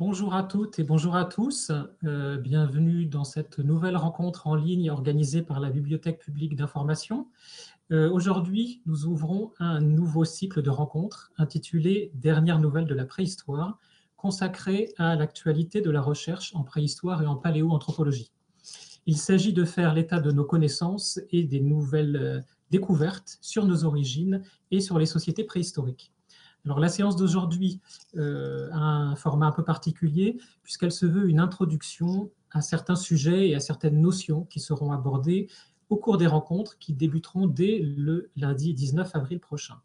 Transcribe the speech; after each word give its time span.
Bonjour 0.00 0.34
à 0.34 0.44
toutes 0.44 0.78
et 0.78 0.82
bonjour 0.82 1.14
à 1.14 1.26
tous. 1.26 1.70
Euh, 2.04 2.38
bienvenue 2.38 3.04
dans 3.04 3.24
cette 3.24 3.58
nouvelle 3.58 3.98
rencontre 3.98 4.46
en 4.46 4.54
ligne 4.54 4.90
organisée 4.90 5.42
par 5.42 5.60
la 5.60 5.68
Bibliothèque 5.68 6.18
publique 6.20 6.56
d'information. 6.56 7.28
Euh, 7.92 8.10
aujourd'hui, 8.10 8.80
nous 8.86 9.04
ouvrons 9.04 9.52
un 9.58 9.82
nouveau 9.82 10.24
cycle 10.24 10.62
de 10.62 10.70
rencontres 10.70 11.32
intitulé 11.36 12.12
«Dernières 12.14 12.60
nouvelles 12.60 12.86
de 12.86 12.94
la 12.94 13.04
préhistoire» 13.04 13.78
consacré 14.16 14.94
à 14.96 15.16
l'actualité 15.16 15.82
de 15.82 15.90
la 15.90 16.00
recherche 16.00 16.54
en 16.54 16.62
préhistoire 16.62 17.22
et 17.22 17.26
en 17.26 17.36
paléoanthropologie. 17.36 18.32
Il 19.04 19.18
s'agit 19.18 19.52
de 19.52 19.66
faire 19.66 19.92
l'état 19.92 20.20
de 20.20 20.32
nos 20.32 20.46
connaissances 20.46 21.20
et 21.30 21.44
des 21.44 21.60
nouvelles 21.60 22.16
euh, 22.16 22.40
découvertes 22.70 23.36
sur 23.42 23.66
nos 23.66 23.84
origines 23.84 24.40
et 24.70 24.80
sur 24.80 24.98
les 24.98 25.04
sociétés 25.04 25.44
préhistoriques. 25.44 26.10
Alors 26.64 26.78
la 26.78 26.88
séance 26.88 27.16
d'aujourd'hui 27.16 27.80
euh, 28.16 28.70
a 28.72 28.78
un 28.78 29.16
format 29.16 29.46
un 29.46 29.52
peu 29.52 29.64
particulier 29.64 30.38
puisqu'elle 30.62 30.92
se 30.92 31.06
veut 31.06 31.28
une 31.28 31.40
introduction 31.40 32.30
à 32.50 32.60
certains 32.60 32.96
sujets 32.96 33.48
et 33.48 33.54
à 33.54 33.60
certaines 33.60 34.00
notions 34.00 34.44
qui 34.44 34.60
seront 34.60 34.92
abordées 34.92 35.48
au 35.88 35.96
cours 35.96 36.18
des 36.18 36.26
rencontres 36.26 36.78
qui 36.78 36.92
débuteront 36.92 37.46
dès 37.46 37.78
le 37.80 38.30
lundi 38.36 38.74
19 38.74 39.14
avril 39.16 39.40
prochain. 39.40 39.80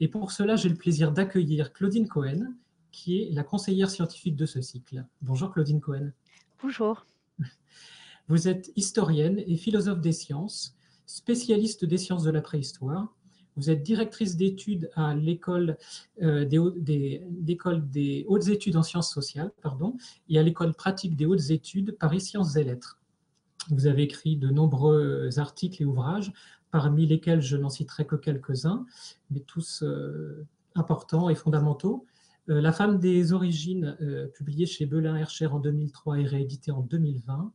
Et 0.00 0.08
pour 0.08 0.32
cela, 0.32 0.56
j'ai 0.56 0.68
le 0.68 0.76
plaisir 0.76 1.12
d'accueillir 1.12 1.72
Claudine 1.72 2.08
Cohen, 2.08 2.54
qui 2.92 3.20
est 3.20 3.30
la 3.32 3.42
conseillère 3.42 3.90
scientifique 3.90 4.36
de 4.36 4.46
ce 4.46 4.60
cycle. 4.60 5.04
Bonjour 5.22 5.52
Claudine 5.52 5.80
Cohen. 5.80 6.10
Bonjour. 6.62 7.06
Vous 8.28 8.48
êtes 8.48 8.72
historienne 8.76 9.42
et 9.46 9.56
philosophe 9.56 10.00
des 10.00 10.12
sciences, 10.12 10.76
spécialiste 11.06 11.84
des 11.84 11.98
sciences 11.98 12.22
de 12.22 12.30
la 12.30 12.40
préhistoire, 12.40 13.14
vous 13.56 13.70
êtes 13.70 13.82
directrice 13.82 14.36
d'études 14.36 14.90
à 14.94 15.14
l'école 15.14 15.76
euh, 16.22 16.44
des, 16.44 17.22
des, 17.30 18.24
hautes 18.28 18.48
études 18.48 18.76
en 18.76 18.82
sciences 18.82 19.12
sociales 19.12 19.52
pardon, 19.62 19.96
et 20.28 20.38
à 20.38 20.42
l'école 20.42 20.74
pratique 20.74 21.16
des 21.16 21.26
hautes 21.26 21.50
études 21.50 21.96
Paris 21.98 22.20
Sciences 22.20 22.56
et 22.56 22.64
Lettres. 22.64 23.00
Vous 23.70 23.86
avez 23.86 24.02
écrit 24.02 24.36
de 24.36 24.50
nombreux 24.50 25.30
articles 25.38 25.82
et 25.82 25.86
ouvrages, 25.86 26.32
parmi 26.70 27.06
lesquels 27.06 27.40
je 27.40 27.56
n'en 27.56 27.70
citerai 27.70 28.06
que 28.06 28.16
quelques-uns, 28.16 28.84
mais 29.30 29.40
tous 29.40 29.82
euh, 29.82 30.44
importants 30.74 31.30
et 31.30 31.34
fondamentaux. 31.34 32.04
Euh, 32.50 32.60
La 32.60 32.72
femme 32.72 32.98
des 32.98 33.32
origines, 33.32 33.96
publié 34.34 34.66
chez 34.66 34.84
Belin 34.84 35.16
Hercher 35.16 35.46
en 35.46 35.60
2003 35.60 36.18
et 36.18 36.24
réédité 36.26 36.72
en 36.72 36.82
2020. 36.82 37.52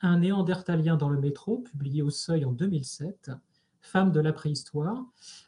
Un 0.00 0.18
néandertalien 0.20 0.96
dans 0.96 1.08
le 1.08 1.18
métro, 1.18 1.58
publié 1.58 2.02
au 2.02 2.10
Seuil 2.10 2.44
en 2.44 2.52
2007. 2.52 3.32
Femmes 3.80 4.12
de 4.12 4.20
la 4.20 4.32
préhistoire, 4.32 5.04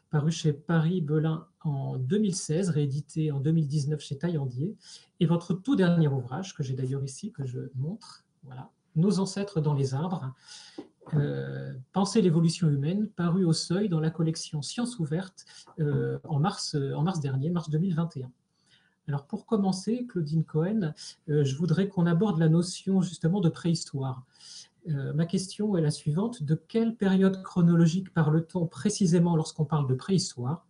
paru 0.09 0.31
chez 0.31 0.53
Paris 0.53 1.01
Belin 1.01 1.47
en 1.61 1.97
2016, 1.97 2.69
réédité 2.69 3.31
en 3.31 3.39
2019 3.39 4.01
chez 4.01 4.17
Taillandier, 4.17 4.75
et 5.19 5.25
votre 5.25 5.53
tout 5.53 5.75
dernier 5.75 6.07
ouvrage, 6.07 6.55
que 6.55 6.63
j'ai 6.63 6.73
d'ailleurs 6.73 7.03
ici, 7.03 7.31
que 7.31 7.45
je 7.45 7.59
montre, 7.75 8.25
voilà, 8.43 8.69
Nos 8.95 9.19
ancêtres 9.19 9.61
dans 9.61 9.73
les 9.73 9.93
arbres, 9.93 10.33
euh, 11.13 11.73
Penser 11.93 12.21
l'évolution 12.21 12.69
humaine, 12.69 13.07
paru 13.09 13.45
au 13.45 13.53
seuil 13.53 13.89
dans 13.89 13.99
la 13.99 14.09
collection 14.09 14.61
Sciences 14.61 14.99
ouvertes 14.99 15.45
euh, 15.79 16.19
en, 16.23 16.39
mars, 16.39 16.75
en 16.75 17.03
mars 17.03 17.19
dernier, 17.19 17.49
mars 17.49 17.69
2021. 17.69 18.31
Alors 19.07 19.25
pour 19.25 19.45
commencer, 19.45 20.05
Claudine 20.07 20.43
Cohen, 20.43 20.93
euh, 21.29 21.43
je 21.43 21.55
voudrais 21.55 21.87
qu'on 21.87 22.05
aborde 22.05 22.39
la 22.39 22.49
notion 22.49 23.01
justement 23.01 23.41
de 23.41 23.49
préhistoire. 23.49 24.23
Euh, 24.89 25.13
ma 25.13 25.25
question 25.25 25.77
est 25.77 25.81
la 25.81 25.91
suivante. 25.91 26.43
De 26.43 26.55
quelle 26.55 26.95
période 26.95 27.43
chronologique 27.43 28.13
parle-t-on 28.13 28.65
précisément 28.65 29.35
lorsqu'on 29.35 29.65
parle 29.65 29.87
de 29.87 29.93
préhistoire? 29.93 30.65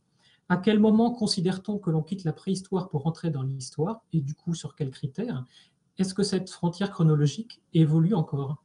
À 0.50 0.58
quel 0.58 0.80
moment 0.80 1.12
considère-t-on 1.12 1.80
que 1.80 1.90
l'on 1.90 2.04
quitte 2.04 2.26
la 2.26 2.34
préhistoire 2.34 2.90
pour 2.90 3.08
entrer 3.08 3.30
dans 3.30 3.42
l'histoire? 3.42 4.02
Et 4.12 4.20
du 4.20 4.36
coup, 4.36 4.54
sur 4.54 4.76
quels 4.76 4.92
critères? 4.92 5.46
Est-ce 5.98 6.14
que 6.14 6.24
cette 6.24 6.50
frontière 6.50 6.92
chronologique 6.92 7.62
évolue 7.74 8.14
encore? 8.14 8.62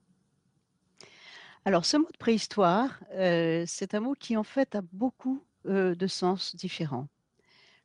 Alors, 1.65 1.85
ce 1.85 1.97
mot 1.97 2.09
de 2.13 2.19
préhistoire, 2.19 3.01
euh, 3.13 3.65
c'est 3.67 3.95
un 3.95 4.01
mot 4.01 4.15
qui 4.19 4.37
en 4.37 4.45
fait 4.45 4.75
a 4.75 4.83
beaucoup 4.93 5.45
euh, 5.67 5.95
de 5.95 6.07
sens 6.09 6.57
différents. 6.57 7.09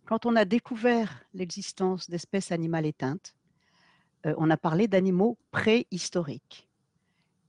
Quand 0.06 0.26
on 0.26 0.36
a 0.36 0.46
découvert 0.46 1.24
l'existence 1.36 2.10
d'espèces 2.10 2.52
animales 2.52 2.88
éteintes, 2.88 3.36
on 4.24 4.52
a 4.52 4.58
parlé 4.58 4.88
d'animaux 4.88 5.40
préhistoriques. 5.50 6.71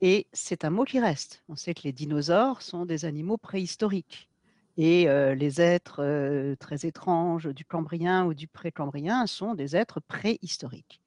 Et 0.05 0.27
c'est 0.33 0.65
un 0.65 0.71
mot 0.71 0.83
qui 0.83 0.99
reste. 0.99 1.45
On 1.49 1.55
sait 1.55 1.75
que 1.75 1.83
les 1.85 1.93
dinosaures 1.93 2.61
sont 2.61 2.85
des 2.85 3.05
animaux 3.05 3.37
préhistoriques. 3.39 4.29
Et 4.77 5.09
euh, 5.09 5.37
les 5.37 5.61
êtres 5.61 6.03
euh, 6.03 6.57
très 6.57 6.87
étranges 6.87 7.47
du 7.47 7.65
Cambrien 7.65 8.27
ou 8.27 8.35
du 8.35 8.49
Précambrien 8.49 9.29
sont 9.29 9.55
des 9.55 9.77
êtres 9.77 10.01
préhistoriques. 10.01 11.01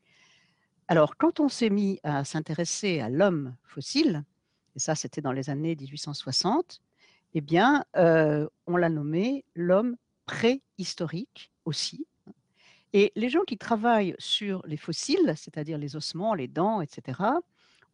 Alors, 0.88 1.17
quand 1.17 1.41
on 1.41 1.50
s'est 1.50 1.69
mis 1.69 2.00
à 2.03 2.23
s'intéresser 2.23 3.01
à 3.01 3.09
l'homme 3.09 3.55
fossile, 3.63 4.23
et 4.78 4.79
ça 4.79 4.95
c'était 4.95 5.22
dans 5.22 5.34
les 5.34 5.50
années 5.50 5.75
1860, 5.75 6.81
eh 7.34 7.41
bien, 7.41 7.84
euh, 7.97 8.47
on 8.66 8.78
l'a 8.78 8.89
nommé 8.89 9.44
l'homme 9.55 9.97
préhistorique 10.25 11.51
aussi. 11.66 12.07
Et 12.94 13.11
les 13.17 13.28
gens 13.28 13.44
qui 13.44 13.57
travaillent 13.57 14.16
sur 14.19 14.66
les 14.66 14.78
fossiles, 14.78 15.34
c'est-à-dire 15.35 15.78
les 15.78 15.97
ossements, 15.97 16.34
les 16.34 16.47
dents, 16.47 16.79
etc., 16.79 17.19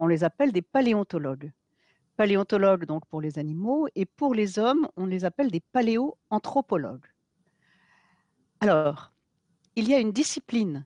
on 0.02 0.08
les 0.08 0.24
appelle 0.24 0.52
des 0.52 0.64
paléontologues. 0.64 1.52
Paléontologues 2.18 2.86
donc 2.86 3.06
pour 3.06 3.22
les 3.22 3.38
animaux 3.38 3.88
et 3.96 4.06
pour 4.06 4.34
les 4.34 4.58
hommes, 4.58 4.90
on 4.98 5.06
les 5.06 5.26
appelle 5.26 5.52
des 5.52 5.62
paléoanthropologues. 5.72 7.06
Alors, 8.60 9.14
il 9.76 9.88
y 9.88 9.94
a 9.94 10.00
une 10.00 10.12
discipline 10.12 10.86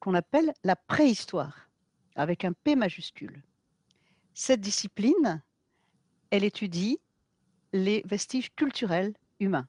qu'on 0.00 0.14
appelle 0.14 0.54
la 0.64 0.76
préhistoire, 0.76 1.68
avec 2.16 2.44
un 2.46 2.54
P 2.54 2.74
majuscule. 2.74 3.42
Cette 4.32 4.62
discipline, 4.62 5.42
elle 6.30 6.44
étudie 6.44 6.98
les 7.74 8.02
vestiges 8.06 8.54
culturels 8.54 9.12
humains. 9.40 9.68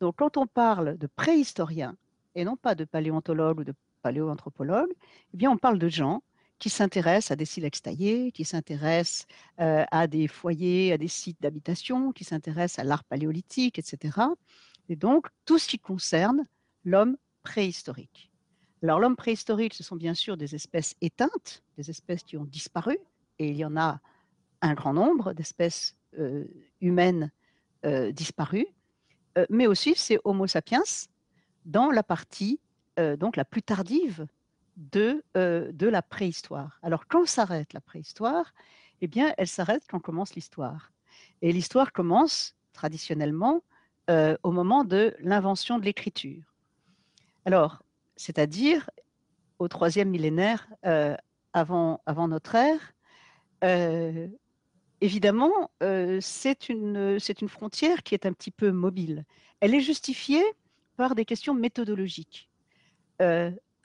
Donc, 0.00 0.16
quand 0.16 0.36
on 0.36 0.48
parle 0.48 0.98
de 0.98 1.06
préhistorien, 1.06 1.96
et 2.34 2.44
non 2.44 2.56
pas 2.56 2.74
de 2.74 2.84
paléontologue 2.84 3.60
ou 3.60 3.64
de 3.64 3.74
paléoanthropologue, 4.02 4.90
eh 5.32 5.36
bien, 5.36 5.52
on 5.52 5.58
parle 5.58 5.78
de 5.78 5.88
gens 5.88 6.22
qui 6.62 6.70
s'intéressent 6.70 7.32
à 7.32 7.36
des 7.36 7.44
silex 7.44 7.82
taillés, 7.82 8.30
qui 8.30 8.44
s'intéressent 8.44 9.26
euh, 9.58 9.84
à 9.90 10.06
des 10.06 10.28
foyers, 10.28 10.92
à 10.92 10.96
des 10.96 11.08
sites 11.08 11.42
d'habitation, 11.42 12.12
qui 12.12 12.22
s'intéressent 12.22 12.78
à 12.78 12.84
l'art 12.84 13.02
paléolithique, 13.02 13.80
etc. 13.80 14.16
Et 14.88 14.94
donc, 14.94 15.26
tout 15.44 15.58
ce 15.58 15.66
qui 15.66 15.80
concerne 15.80 16.46
l'homme 16.84 17.16
préhistorique. 17.42 18.30
Alors, 18.80 19.00
l'homme 19.00 19.16
préhistorique, 19.16 19.74
ce 19.74 19.82
sont 19.82 19.96
bien 19.96 20.14
sûr 20.14 20.36
des 20.36 20.54
espèces 20.54 20.94
éteintes, 21.00 21.64
des 21.78 21.90
espèces 21.90 22.22
qui 22.22 22.36
ont 22.36 22.44
disparu, 22.44 22.96
et 23.40 23.48
il 23.48 23.56
y 23.56 23.64
en 23.64 23.76
a 23.76 23.98
un 24.60 24.74
grand 24.74 24.92
nombre 24.92 25.32
d'espèces 25.32 25.96
euh, 26.16 26.44
humaines 26.80 27.32
euh, 27.84 28.12
disparues, 28.12 28.68
mais 29.50 29.66
aussi 29.66 29.94
c'est 29.96 30.20
Homo 30.22 30.46
sapiens 30.46 30.84
dans 31.64 31.90
la 31.90 32.04
partie 32.04 32.60
donc 33.18 33.36
la 33.36 33.46
plus 33.46 33.62
tardive 33.62 34.26
de, 34.76 35.22
de 35.34 35.88
la 35.88 36.02
préhistoire. 36.02 36.78
Alors, 36.82 37.06
quand 37.06 37.26
s'arrête 37.26 37.72
la 37.72 37.80
préhistoire 37.80 38.52
Eh 39.00 39.06
bien, 39.06 39.34
elle 39.36 39.48
s'arrête 39.48 39.84
quand 39.88 40.00
commence 40.00 40.34
l'histoire. 40.34 40.92
Et 41.42 41.52
l'histoire 41.52 41.92
commence 41.92 42.54
traditionnellement 42.72 43.62
au 44.08 44.50
moment 44.50 44.84
de 44.84 45.14
l'invention 45.20 45.78
de 45.78 45.84
l'écriture. 45.84 46.42
Alors, 47.44 47.82
c'est-à-dire 48.16 48.90
au 49.58 49.68
troisième 49.68 50.10
millénaire 50.10 50.68
avant, 51.52 52.00
avant 52.06 52.28
notre 52.28 52.54
ère. 52.54 52.94
évidemment, 55.00 55.70
c'est 56.20 56.68
une, 56.68 57.18
une 57.40 57.48
frontière 57.48 58.02
qui 58.02 58.14
est 58.14 58.26
un 58.26 58.32
petit 58.32 58.50
peu 58.50 58.70
mobile. 58.72 59.24
Elle 59.60 59.74
est 59.74 59.80
justifiée 59.80 60.44
par 60.96 61.14
des 61.14 61.24
questions 61.24 61.54
méthodologiques. 61.54 62.48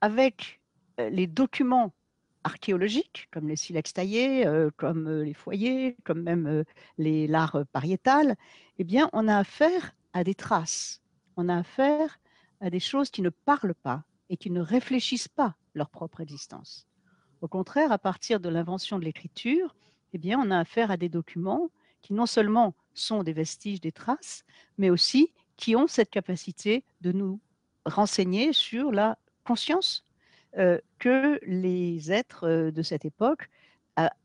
avec 0.01 0.61
les 0.97 1.27
documents 1.27 1.93
archéologiques, 2.43 3.27
comme 3.31 3.47
les 3.47 3.55
silex 3.55 3.93
taillés, 3.93 4.47
euh, 4.47 4.69
comme 4.77 5.07
euh, 5.07 5.23
les 5.23 5.33
foyers, 5.33 5.97
comme 6.03 6.21
même 6.21 6.63
les 6.97 7.27
l'art 7.27 7.63
pariétal, 7.71 8.35
eh 8.79 8.83
bien, 8.83 9.09
on 9.13 9.27
a 9.27 9.37
affaire 9.37 9.93
à 10.13 10.23
des 10.23 10.35
traces. 10.35 11.01
On 11.35 11.49
a 11.49 11.57
affaire 11.57 12.19
à 12.61 12.69
des 12.69 12.79
choses 12.79 13.11
qui 13.11 13.21
ne 13.21 13.29
parlent 13.29 13.75
pas 13.75 14.03
et 14.29 14.37
qui 14.37 14.49
ne 14.49 14.61
réfléchissent 14.61 15.27
pas 15.27 15.55
leur 15.75 15.89
propre 15.89 16.21
existence. 16.21 16.87
Au 17.41 17.47
contraire, 17.47 17.91
à 17.91 17.99
partir 17.99 18.39
de 18.39 18.49
l'invention 18.49 18.97
de 18.97 19.05
l'écriture, 19.05 19.75
eh 20.13 20.17
bien, 20.17 20.39
on 20.39 20.49
a 20.49 20.59
affaire 20.59 20.89
à 20.89 20.97
des 20.97 21.09
documents 21.09 21.69
qui 22.01 22.13
non 22.13 22.25
seulement 22.25 22.73
sont 22.93 23.23
des 23.23 23.33
vestiges, 23.33 23.81
des 23.81 23.91
traces, 23.91 24.43
mais 24.77 24.89
aussi 24.89 25.33
qui 25.55 25.75
ont 25.75 25.87
cette 25.87 26.09
capacité 26.09 26.83
de 27.01 27.11
nous 27.11 27.39
renseigner 27.85 28.53
sur 28.53 28.91
la 28.91 29.17
conscience 29.43 30.03
euh, 30.57 30.79
que 30.99 31.39
les 31.45 32.11
êtres 32.11 32.47
euh, 32.47 32.71
de 32.71 32.81
cette 32.81 33.05
époque 33.05 33.49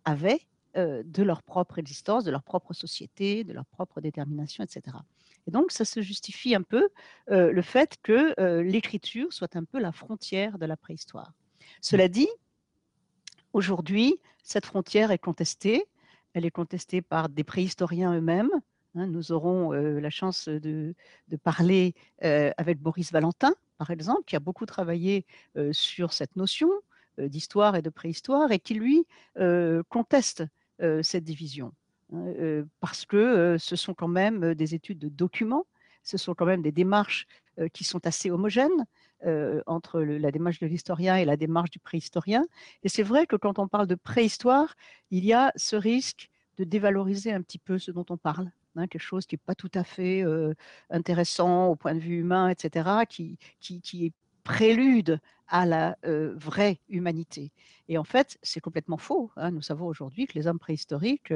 avaient 0.04 0.40
euh, 0.76 1.02
de 1.06 1.22
leur 1.22 1.42
propre 1.42 1.78
existence, 1.78 2.24
de 2.24 2.30
leur 2.30 2.42
propre 2.42 2.74
société, 2.74 3.42
de 3.42 3.54
leur 3.54 3.64
propre 3.64 4.02
détermination, 4.02 4.62
etc. 4.62 4.96
Et 5.46 5.50
donc, 5.50 5.72
ça 5.72 5.86
se 5.86 6.02
justifie 6.02 6.54
un 6.54 6.60
peu 6.62 6.90
le 7.28 7.62
fait 7.62 7.96
que 8.02 8.60
l'écriture 8.60 9.32
soit 9.32 9.56
un 9.56 9.64
peu 9.64 9.80
la 9.80 9.90
frontière 9.90 10.58
de 10.58 10.66
la 10.66 10.76
préhistoire. 10.76 11.32
Cela 11.80 12.06
dit, 12.06 12.28
aujourd'hui, 13.52 14.20
cette 14.42 14.66
frontière 14.66 15.10
est 15.10 15.18
contestée. 15.18 15.86
Elle 16.34 16.44
est 16.44 16.50
contestée 16.50 17.02
par 17.02 17.28
des 17.28 17.44
préhistoriens 17.44 18.14
eux-mêmes. 18.14 18.50
Hein. 18.94 19.06
nous 19.06 19.32
aurons 19.32 19.72
la 19.72 20.10
chance 20.10 20.48
de, 20.48 20.94
parler 21.42 21.94
avec 22.20 22.78
Boris 22.80 23.12
Valentin, 23.12 23.54
par 23.78 23.90
exemple, 23.90 24.24
qui 24.26 24.36
a 24.36 24.40
beaucoup 24.40 24.66
travaillé 24.66 25.26
sur 25.72 26.12
cette 26.12 26.36
notion 26.36 26.70
d'histoire 27.18 27.76
et 27.76 27.82
de 27.82 27.90
préhistoire 27.90 28.52
et 28.52 28.58
qui, 28.58 28.74
lui, 28.74 29.06
conteste 29.88 30.44
cette 31.02 31.24
division. 31.24 31.72
Hein, 32.12 32.64
parce 32.80 33.04
que 33.04 33.56
ce 33.58 33.76
sont 33.76 33.94
quand 33.94 34.08
même 34.08 34.54
des 34.54 34.74
études 34.74 34.98
de 34.98 35.08
documents, 35.08 35.66
ce 36.02 36.18
sont 36.18 36.34
quand 36.34 36.46
même 36.46 36.62
des 36.62 36.72
démarches 36.72 37.26
qui 37.72 37.84
sont 37.84 38.06
assez 38.06 38.30
homogènes 38.30 38.86
entre 39.66 40.00
la 40.00 40.30
démarche 40.30 40.58
de 40.58 40.66
l'historien 40.66 41.16
et 41.16 41.24
la 41.24 41.36
démarche 41.36 41.70
du 41.70 41.78
préhistorien. 41.78 42.44
Et 42.82 42.88
c'est 42.88 43.02
vrai 43.02 43.26
que 43.26 43.36
quand 43.36 43.58
on 43.58 43.68
parle 43.68 43.86
de 43.86 43.94
préhistoire, 43.94 44.74
il 45.10 45.24
y 45.24 45.32
a 45.32 45.52
ce 45.56 45.76
risque 45.76 46.28
de 46.58 46.64
dévaloriser 46.64 47.32
un 47.32 47.42
petit 47.42 47.58
peu 47.58 47.78
ce 47.78 47.90
dont 47.90 48.06
on 48.10 48.16
parle. 48.16 48.50
Hein, 48.76 48.86
quelque 48.86 49.02
chose 49.02 49.26
qui 49.26 49.34
n'est 49.34 49.42
pas 49.44 49.54
tout 49.54 49.70
à 49.74 49.84
fait 49.84 50.24
intéressant 50.90 51.68
au 51.68 51.76
point 51.76 51.94
de 51.94 52.00
vue 52.00 52.20
humain, 52.20 52.48
etc., 52.48 53.04
qui, 53.08 53.38
qui, 53.60 53.80
qui 53.80 54.06
est 54.06 54.12
prélude 54.44 55.20
à 55.46 55.66
la 55.66 55.96
vraie 56.02 56.80
humanité. 56.88 57.52
Et 57.88 57.98
en 57.98 58.04
fait, 58.04 58.38
c'est 58.42 58.60
complètement 58.60 58.96
faux. 58.96 59.30
Hein. 59.36 59.50
Nous 59.50 59.60
savons 59.60 59.86
aujourd'hui 59.86 60.26
que 60.26 60.32
les 60.34 60.46
hommes 60.46 60.58
préhistoriques 60.58 61.32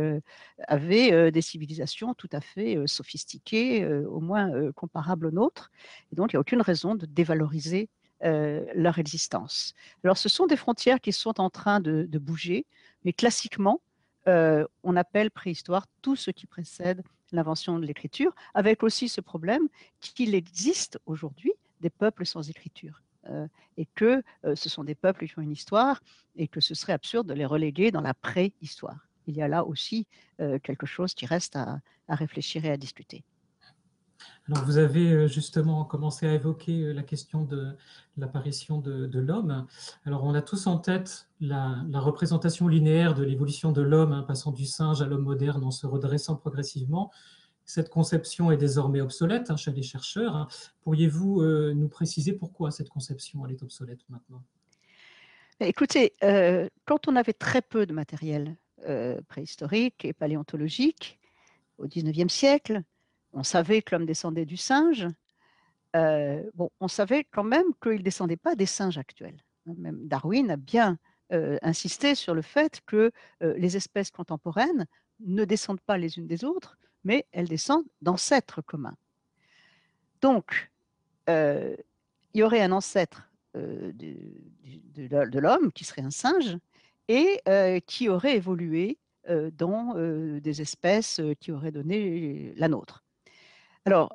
avaient 0.67 1.31
des 1.31 1.43
civilisations 1.43 2.15
tout 2.15 2.31
à 2.33 2.41
fait 2.41 2.79
sophistiquées, 2.87 3.87
au 3.87 4.21
moins 4.21 4.73
comparables 4.73 5.27
aux 5.27 5.31
nôtres. 5.31 5.71
Et 6.13 6.17
donc, 6.17 6.33
il 6.33 6.37
n'y 6.37 6.39
a 6.39 6.41
aucune 6.41 6.63
raison 6.63 6.95
de 6.95 7.05
dévaloriser 7.05 7.91
leur 8.23 8.99
existence. 8.99 9.75
Alors, 10.03 10.17
ce 10.17 10.31
sont 10.31 10.47
des 10.47 10.57
frontières 10.57 11.01
qui 11.03 11.13
sont 11.13 11.39
en 11.39 11.51
train 11.51 11.81
de, 11.81 12.07
de 12.09 12.19
bouger, 12.19 12.65
mais 13.05 13.13
classiquement, 13.13 13.83
on 14.27 14.97
appelle 14.97 15.31
préhistoire 15.31 15.87
tout 16.01 16.17
ce 16.17 16.31
qui 16.31 16.47
précède 16.47 17.03
l'invention 17.33 17.79
de 17.79 17.87
l'écriture, 17.87 18.35
avec 18.55 18.83
aussi 18.83 19.09
ce 19.09 19.21
problème 19.21 19.69
qu'il 20.01 20.35
existe 20.35 21.01
aujourd'hui 21.07 21.53
des 21.81 21.91
peuples 21.91 22.27
sans 22.27 22.49
écriture. 22.49 23.03
Euh, 23.29 23.47
et 23.77 23.87
que 23.95 24.23
euh, 24.45 24.55
ce 24.55 24.69
sont 24.69 24.85
des 24.85 24.95
peuples 24.95 25.27
qui 25.27 25.39
ont 25.39 25.43
une 25.43 25.53
histoire 25.53 26.01
et 26.37 26.49
que 26.49 26.61
ce 26.61 26.75
serait 26.75 26.93
absurde 26.93 27.27
de 27.27 27.35
les 27.35 27.45
reléguer 27.45 27.91
dans 27.91 28.01
la 28.01 28.15
préhistoire. 28.15 29.09
Il 29.27 29.37
y 29.37 29.43
a 29.43 29.49
là 29.49 29.65
aussi 29.65 30.07
euh, 30.41 30.59
quelque 30.61 30.87
chose 30.87 31.13
qui 31.13 31.27
reste 31.27 31.57
à, 31.57 31.81
réfléchir 32.09 32.65
et 32.65 32.71
à 32.71 32.77
discuter. 32.77 33.25
Vous 34.49 34.79
avez 34.79 35.29
justement 35.29 35.85
commencé 35.85 36.27
à 36.27 36.33
évoquer 36.35 36.93
la 36.93 37.03
question 37.03 37.43
de 37.43 37.77
l'apparition 38.17 38.79
de, 38.79 39.19
l'homme. 39.19 39.67
Alors, 40.05 40.25
on 40.25 40.35
a 40.35 40.43
tous 40.43 40.67
en 40.67 40.79
tête 40.79 41.29
la, 41.41 41.85
représentation 41.95 42.69
linéaire 42.69 43.15
de 43.15 43.25
l'évolution 43.25 43.73
de 43.73 43.83
l'homme, 43.83 44.13
hein, 44.13 44.23
passant 44.23 44.53
du 44.53 44.65
singe 44.65 45.03
à 45.03 45.07
l'homme 45.07 45.25
moderne 45.25 45.65
en 45.65 45.71
se 45.71 45.87
redressant 45.87 46.37
progressivement. 46.37 47.11
Cette 47.65 47.91
conception 47.91 48.53
est 48.53 48.57
désormais 48.57 49.01
obsolète 49.01 49.51
hein, 49.51 49.57
chez 49.57 49.73
les 49.73 49.83
chercheurs. 49.83 50.37
Hein. 50.37 50.47
Pourriez-vous 50.83 51.43
euh, 51.43 51.75
nous 51.75 51.89
préciser 51.89 52.33
pourquoi 52.33 52.71
cette 52.71 52.89
conception 52.89 53.45
est 53.47 53.63
obsolète 53.63 54.01
maintenant? 54.09 54.43
Écoutez, 55.59 56.13
euh, 56.23 56.69
quand 56.85 57.09
on 57.09 57.17
avait 57.17 57.33
très 57.33 57.63
peu 57.63 57.87
de 57.87 57.93
matériel 57.93 58.57
euh, 58.87 59.21
préhistorique 59.27 60.05
et 60.05 60.13
paléontologique 60.13 61.19
au 61.79 61.87
XIXe 61.87 62.33
siècle, 62.33 62.83
on 63.37 63.45
savait 63.45 63.83
que 63.83 63.95
l'homme 63.95 64.07
descendait 64.07 64.47
du 64.47 64.57
singe. 64.57 65.07
bon, 65.95 66.71
on 66.81 66.89
savait 66.89 67.25
quand 67.25 67.45
même 67.45 67.67
qu'il 67.83 67.99
ne 67.99 68.03
descendait 68.03 68.37
pas 68.37 68.55
des 68.55 68.67
singes 68.67 68.99
actuels. 68.99 69.41
Même 69.67 70.07
Darwin 70.09 70.51
a 70.51 70.57
bien 70.57 70.99
insisté 71.31 72.15
sur 72.15 72.35
le 72.35 72.43
fait 72.43 72.81
que 72.87 73.13
les 73.41 73.77
espèces 73.77 74.11
contemporaines 74.11 74.87
ne 75.21 75.45
descendent 75.45 75.81
pas 75.81 75.99
les 75.99 76.19
unes 76.19 76.27
des 76.27 76.45
autres, 76.45 76.77
mais 77.05 77.27
elles 77.33 77.49
descendent 77.49 77.87
d'ancêtres 78.03 78.63
communs. 78.63 78.97
Donc, 80.21 80.71
euh, 81.29 81.77
il 82.35 82.41
y 82.41 82.43
aurait 82.43 82.61
un 82.61 82.73
ancêtre 82.73 83.31
euh, 83.57 83.93
de, 83.95 85.39
l'homme 85.39 85.73
qui 85.73 85.85
serait 85.85 86.03
un 86.03 86.11
singe 86.11 86.57
et 87.09 87.41
euh, 87.49 87.81
qui 87.87 88.09
aurait 88.09 88.37
évolué 88.37 88.99
dans 89.55 89.95
des 90.39 90.63
espèces 90.63 91.21
qui 91.41 91.51
auraient 91.51 91.73
donné 91.73 92.55
la 92.55 92.69
nôtre. 92.69 93.05
Alors, 93.87 94.13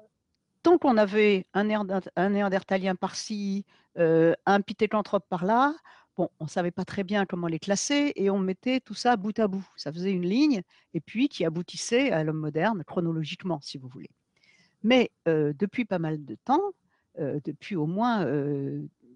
tant 0.63 0.77
qu'on 0.77 0.97
avait 0.97 1.47
un, 1.53 1.63
néandertalien 1.63 2.95
par-ci, 2.95 3.65
un 3.95 4.61
pithécanthrope 4.61 5.25
par-là, 5.29 5.73
Bon, 6.17 6.29
on 6.41 6.43
ne 6.43 6.49
savait 6.49 6.71
pas 6.71 6.83
très 6.83 7.05
bien 7.05 7.25
comment 7.25 7.47
les 7.47 7.57
classer 7.57 8.11
et 8.17 8.29
on 8.29 8.37
mettait 8.37 8.81
tout 8.81 8.93
ça 8.93 9.15
bout 9.15 9.39
à 9.39 9.47
bout. 9.47 9.65
Ça 9.77 9.93
faisait 9.93 10.11
une 10.11 10.25
ligne 10.25 10.61
et 10.93 10.99
puis 10.99 11.29
qui 11.29 11.45
aboutissait 11.45 12.11
à 12.11 12.25
l'homme 12.25 12.37
moderne 12.37 12.83
chronologiquement, 12.85 13.61
si 13.61 13.77
vous 13.77 13.87
voulez. 13.87 14.09
Mais 14.83 15.09
depuis 15.25 15.85
pas 15.85 15.99
mal 15.99 16.25
de 16.25 16.35
temps, 16.35 16.73
depuis 17.17 17.77
au 17.77 17.85
moins, 17.85 18.27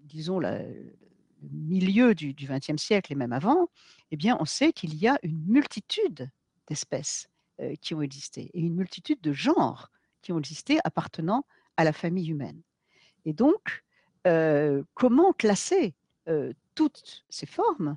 disons, 0.04 0.38
le 0.38 0.94
milieu 1.42 2.14
du 2.14 2.32
XXe 2.32 2.82
siècle 2.82 3.12
et 3.12 3.16
même 3.16 3.34
avant, 3.34 3.68
eh 4.10 4.16
bien, 4.16 4.38
on 4.40 4.46
sait 4.46 4.72
qu'il 4.72 4.94
y 4.96 5.06
a 5.06 5.18
une 5.22 5.44
multitude 5.46 6.30
d'espèces 6.66 7.28
qui 7.82 7.94
ont 7.94 8.00
existé 8.00 8.50
et 8.54 8.60
une 8.60 8.74
multitude 8.74 9.20
de 9.20 9.32
genres 9.34 9.90
qui 10.26 10.32
ont 10.32 10.38
existé 10.40 10.80
appartenant 10.82 11.44
à 11.76 11.84
la 11.84 11.92
famille 11.92 12.30
humaine. 12.30 12.60
Et 13.24 13.32
donc, 13.32 13.84
comment 14.94 15.32
classer 15.32 15.94
toutes 16.74 17.24
ces 17.28 17.46
formes, 17.46 17.96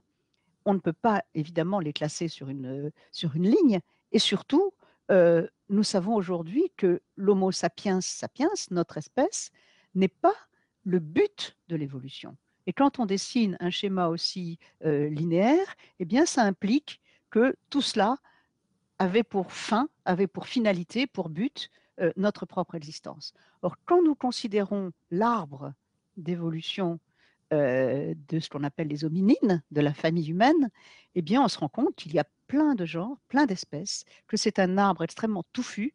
on 0.66 0.76
ne 0.76 0.80
peut 0.80 0.94
pas 0.94 1.24
évidemment 1.34 1.80
les 1.80 1.92
classer 1.92 2.28
sur 2.28 2.50
une, 2.50 2.92
sur 3.12 3.36
une 3.36 3.50
ligne. 3.50 3.80
Et 4.12 4.20
surtout, 4.20 4.72
euh, 5.10 5.48
nous 5.70 5.84
savons 5.84 6.14
aujourd'hui 6.14 6.72
que 6.78 7.02
l'Homo 7.16 7.52
sapiens 7.52 8.00
sapiens, 8.02 8.52
notre 8.70 8.98
espèce, 8.98 9.52
n'est 9.96 10.08
pas 10.08 10.36
le 10.84 11.00
but 11.00 11.58
de 11.70 11.76
l'évolution. 11.76 12.38
Et 12.68 12.74
quand 12.74 13.00
on 13.00 13.08
dessine 13.08 13.58
un 13.60 13.72
schéma 13.72 14.10
aussi 14.10 14.60
euh, 14.86 15.10
linéaire, 15.10 15.76
eh 15.98 16.06
bien, 16.06 16.28
ça 16.28 16.44
implique 16.44 17.02
que 17.32 17.56
tout 17.72 17.82
cela 17.82 18.18
avait 19.00 19.24
pour 19.24 19.52
fin, 19.52 19.90
avait 20.06 20.28
pour 20.28 20.46
finalité, 20.46 21.08
pour 21.08 21.30
but, 21.30 21.72
euh, 22.02 22.12
notre 22.16 22.46
propre 22.46 22.76
existence. 22.76 23.34
Or, 23.62 23.76
quand 23.86 24.02
nous 24.02 24.16
considérons 24.16 24.92
l'arbre 25.12 25.74
d'évolution 26.16 27.00
euh, 27.52 28.14
de 28.30 28.40
ce 28.40 28.48
qu'on 28.50 28.64
appelle 28.64 28.88
les 28.88 29.04
hominines, 29.04 29.62
de 29.72 29.82
la 29.82 29.94
famille 29.94 30.30
humaine, 30.30 30.70
eh 31.16 31.22
bien, 31.22 31.42
on 31.44 31.48
se 31.50 31.58
rend 31.58 31.68
compte 31.68 31.96
qu'il 31.96 32.14
y 32.14 32.20
a 32.20 32.26
plein 32.48 32.76
de 32.76 32.86
genres, 32.86 33.18
plein 33.28 33.46
d'espèces, 33.46 34.06
que 34.28 34.38
c'est 34.38 34.60
un 34.60 34.78
arbre 34.78 35.04
extrêmement 35.04 35.44
touffu, 35.52 35.94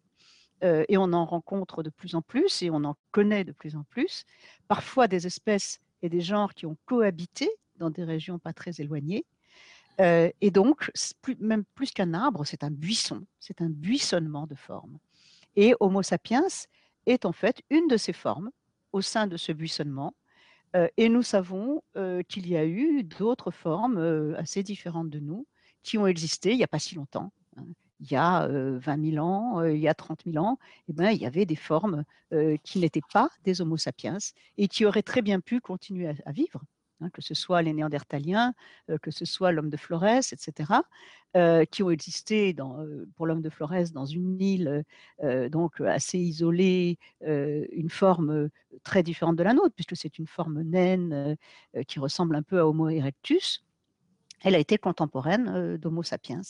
euh, 0.62 0.84
et 0.88 0.98
on 0.98 1.12
en 1.12 1.24
rencontre 1.24 1.82
de 1.82 1.90
plus 1.90 2.14
en 2.14 2.22
plus, 2.22 2.62
et 2.62 2.70
on 2.70 2.84
en 2.84 2.96
connaît 3.10 3.44
de 3.44 3.52
plus 3.52 3.74
en 3.74 3.84
plus. 3.84 4.24
Parfois 4.68 5.08
des 5.08 5.26
espèces 5.26 5.80
et 6.02 6.10
des 6.10 6.20
genres 6.20 6.52
qui 6.52 6.66
ont 6.66 6.76
cohabité 6.84 7.48
dans 7.76 7.90
des 7.90 8.04
régions 8.04 8.38
pas 8.38 8.52
très 8.52 8.72
éloignées. 8.78 9.24
Et 10.00 10.50
donc, 10.50 10.90
même 11.38 11.64
plus 11.76 11.92
qu'un 11.92 12.14
arbre, 12.14 12.44
c'est 12.44 12.64
un 12.64 12.70
buisson, 12.70 13.24
c'est 13.38 13.62
un 13.62 13.70
buissonnement 13.70 14.48
de 14.48 14.56
formes. 14.56 14.98
Et 15.56 15.74
Homo 15.80 16.02
sapiens 16.02 16.46
est 17.06 17.24
en 17.24 17.32
fait 17.32 17.62
une 17.70 17.86
de 17.88 17.96
ces 17.96 18.12
formes 18.12 18.50
au 18.92 19.00
sein 19.00 19.26
de 19.26 19.36
ce 19.36 19.52
buissonnement 19.52 20.14
et 20.96 21.08
nous 21.08 21.22
savons 21.22 21.82
qu'il 22.28 22.48
y 22.48 22.56
a 22.56 22.64
eu 22.66 23.04
d'autres 23.04 23.52
formes 23.52 24.34
assez 24.36 24.64
différentes 24.64 25.10
de 25.10 25.20
nous 25.20 25.46
qui 25.84 25.98
ont 25.98 26.06
existé 26.06 26.50
il 26.50 26.56
n'y 26.56 26.64
a 26.64 26.68
pas 26.68 26.80
si 26.80 26.96
longtemps. 26.96 27.32
Hein. 27.56 27.66
Il 28.00 28.10
y 28.10 28.16
a 28.16 28.48
20 28.48 29.12
000 29.12 29.24
ans, 29.24 29.62
il 29.62 29.78
y 29.78 29.86
a 29.86 29.94
30 29.94 30.22
000 30.26 30.44
ans, 30.44 30.58
eh 30.88 30.92
ben, 30.92 31.10
il 31.10 31.20
y 31.22 31.26
avait 31.26 31.46
des 31.46 31.56
formes 31.56 32.04
qui 32.64 32.80
n'étaient 32.80 33.00
pas 33.12 33.30
des 33.44 33.60
Homo 33.60 33.76
sapiens 33.76 34.18
et 34.58 34.66
qui 34.66 34.84
auraient 34.84 35.02
très 35.02 35.22
bien 35.22 35.38
pu 35.38 35.60
continuer 35.60 36.08
à 36.08 36.32
vivre. 36.32 36.60
Hein, 37.00 37.10
que 37.10 37.22
ce 37.22 37.34
soit 37.34 37.62
les 37.62 37.72
Néandertaliens, 37.72 38.54
euh, 38.90 38.98
que 38.98 39.10
ce 39.10 39.24
soit 39.24 39.50
l'homme 39.50 39.70
de 39.70 39.76
Flores, 39.76 40.32
etc., 40.32 40.72
euh, 41.36 41.64
qui 41.64 41.82
ont 41.82 41.90
existé 41.90 42.54
euh, 42.58 43.06
pour 43.16 43.26
l'homme 43.26 43.42
de 43.42 43.50
Flores 43.50 43.90
dans 43.92 44.06
une 44.06 44.40
île 44.40 44.84
donc 45.50 45.80
assez 45.80 46.18
isolée, 46.18 46.98
une 47.20 47.90
forme 47.90 48.48
très 48.84 49.02
différente 49.02 49.36
de 49.36 49.42
la 49.42 49.54
nôtre, 49.54 49.74
puisque 49.74 49.96
c'est 49.96 50.18
une 50.18 50.26
forme 50.26 50.62
naine 50.62 51.36
qui 51.88 51.98
ressemble 51.98 52.36
un 52.36 52.42
peu 52.42 52.58
à 52.58 52.66
Homo 52.66 52.88
erectus. 52.88 53.64
Elle 54.42 54.54
a 54.54 54.58
été 54.58 54.78
contemporaine 54.78 55.76
d'Homo 55.76 56.02
sapiens. 56.02 56.42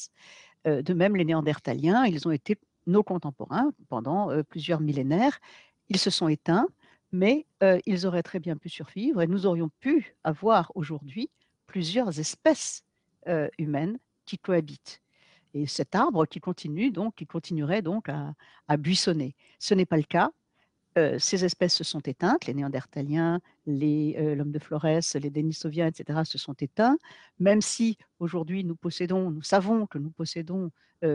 de 0.65 0.95
même, 0.95 1.17
les 1.17 1.25
Néandertaliens, 1.25 2.05
ils 2.05 2.27
ont 2.29 2.31
été 2.31 2.59
nos 2.87 3.03
contemporains 3.03 3.73
pendant 3.89 4.31
plusieurs 4.45 4.81
millénaires. 4.81 5.39
Ils 5.89 5.99
se 5.99 6.11
sont 6.11 6.29
éteints 6.29 6.69
mais 7.15 7.47
ils 7.87 8.07
auraient 8.07 8.25
très 8.25 8.41
bien 8.41 8.57
pu 8.57 8.69
survivre 8.69 9.23
et 9.23 9.27
nous 9.27 9.47
aurions 9.47 9.71
pu 9.81 10.17
avoir 10.25 10.73
aujourd'hui 10.75 11.31
plusieurs 11.67 12.19
espèces 12.19 12.85
humaines 13.59 13.99
qui 14.27 14.37
cohabitent. 14.39 15.01
et 15.55 15.67
cet 15.67 15.95
arbre 15.95 16.27
qui 16.27 16.41
continue 16.41 16.91
donc, 16.91 17.15
qui 17.15 17.27
continuerait 17.27 17.83
donc 17.83 18.09
à 18.09 18.77
buissonner. 18.77 19.35
Ce 19.61 19.75
n'est 19.75 19.87
pas 19.87 19.97
le 19.97 20.03
cas 20.03 20.31
ces 21.19 21.45
espèces 21.45 21.75
se 21.75 21.85
sont 21.85 22.01
éteintes, 22.01 22.47
les 22.47 22.55
Néandertaliens, 22.55 23.41
l'homme 23.67 24.53
de 24.53 24.59
Flores, 24.59 24.85
les 25.15 25.31
Denisoviens, 25.31 25.87
etc., 25.87 26.21
se 26.25 26.39
sont 26.39 26.55
éteints, 26.55 26.99
même 27.39 27.61
si 27.61 27.99
aujourd'hui 28.21 28.65
nous 28.65 28.77
possédons, 28.77 29.31
nous 29.31 29.43
savons 29.43 29.87
que 29.87 29.99
nous 29.99 30.11
possédons 30.11 30.71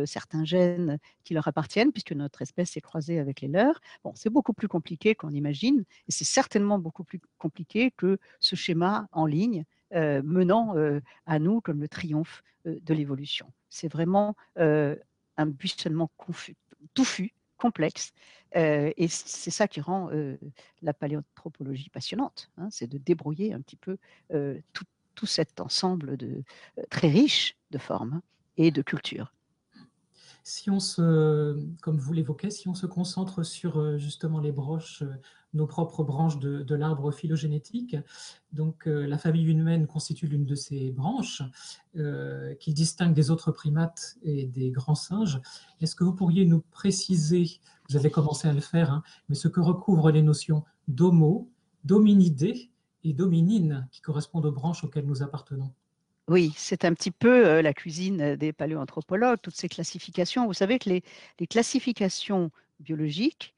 certains 0.06 0.46
gènes 0.46 1.00
qui 1.24 1.34
leur 1.34 1.48
appartiennent, 1.48 1.92
puisque 1.92 2.12
notre 2.12 2.42
espèce 2.42 2.78
est 2.78 2.82
croisée 2.82 3.20
avec 3.20 3.42
les 3.42 3.48
leurs. 3.48 3.80
Bon, 4.04 4.12
c'est 4.16 4.30
beaucoup 4.30 4.54
plus 4.54 4.68
compliqué 4.68 5.16
qu'on 5.16 5.32
imagine, 5.32 5.84
et 6.08 6.12
c'est 6.12 6.26
certainement 6.26 6.78
beaucoup 6.78 7.04
plus 7.04 7.20
compliqué 7.38 7.92
que 7.92 8.20
ce 8.40 8.56
schéma 8.56 9.08
en 9.12 9.26
ligne 9.26 9.64
menant 9.94 10.76
à 11.26 11.40
nous 11.40 11.62
comme 11.62 11.82
le 11.82 11.88
triomphe 11.88 12.44
de 12.66 12.94
l'évolution. 12.94 13.52
C'est 13.70 13.92
vraiment 13.92 14.36
un 14.58 15.46
buissonnement 15.46 16.12
confus, 16.18 16.56
touffu, 16.94 17.34
complexe. 17.60 18.14
et 18.56 19.08
c'est 19.10 19.52
ça 19.52 19.68
qui 19.68 19.82
rend 19.82 20.10
la 20.82 20.94
paléanthropologie 20.94 21.90
passionnante, 21.90 22.50
hein, 22.58 22.68
c'est 22.72 22.88
de 22.88 22.98
débrouiller 22.98 23.54
un 23.54 23.62
petit 23.62 23.76
peu 23.76 23.98
tout, 24.74 24.86
tout, 25.16 25.26
cet 25.26 25.60
ensemble 25.60 26.18
de, 26.18 26.44
très 26.90 27.10
riche 27.10 27.56
de 27.72 27.78
formes 27.78 28.22
et 28.58 28.72
de 28.72 28.82
cultures 28.82 29.32
si 30.50 30.72
on 30.72 30.80
se, 30.80 31.58
comme 31.82 31.98
vous 31.98 32.14
l'évoquez, 32.14 32.50
si 32.50 32.68
on 32.68 32.74
se 32.74 32.88
concentre 32.88 33.44
sur 33.44 33.80
euh, 33.80 33.98
justement 33.98 34.40
les 34.40 34.52
broches, 34.52 35.04
euh, 35.04 35.14
nos 35.54 35.68
propres 35.68 36.04
branches 36.04 36.40
de, 36.40 36.76
l'arbre 36.76 37.12
phylogénétique, 37.12 37.96
donc 38.52 38.88
euh, 38.88 39.08
la 39.08 39.18
famille 39.18 39.46
humaine 39.46 39.86
constitue 39.86 40.28
l'une 40.28 40.46
de 40.46 40.56
ces 40.56 40.92
branches 40.92 41.42
qui 42.60 42.74
distingue 42.74 43.14
des 43.14 43.32
autres 43.32 43.52
primates 43.52 44.18
et 44.22 44.46
des 44.46 44.70
grands 44.70 44.96
singes. 44.96 45.42
Est-ce 45.82 45.96
que 45.96 46.04
vous 46.04 46.14
pourriez 46.14 46.46
nous 46.46 46.62
préciser, 46.72 47.60
vous 47.90 47.98
avez 47.98 48.12
commencé 48.12 48.48
à 48.48 48.54
le 48.54 48.62
faire, 48.62 48.92
hein, 48.92 49.04
mais 49.28 49.36
ce 49.36 49.48
que 49.48 49.60
recouvrent 49.60 50.12
les 50.12 50.22
notions 50.22 50.64
d'homo, 50.88 51.50
d'hominidé 51.84 52.70
et 53.04 53.14
d'hominine 53.14 53.88
qui 53.92 54.02
correspondent 54.02 54.46
aux 54.46 54.52
branches 54.52 54.84
auxquelles 54.84 55.08
nous 55.08 55.24
appartenons? 55.24 55.74
Oui, 56.30 56.54
c'est 56.56 56.86
un 56.86 56.94
petit 56.94 57.10
peu 57.10 57.60
la 57.60 57.74
cuisine 57.74 58.36
des 58.36 58.54
paléoanthropologues, 58.54 59.40
toutes 59.42 59.56
ces 59.56 59.68
classifications. 59.68 60.46
Vous 60.46 60.54
savez 60.54 60.78
que 60.78 60.88
les, 60.90 61.48
classifications 61.48 62.52
biologiques 62.80 63.56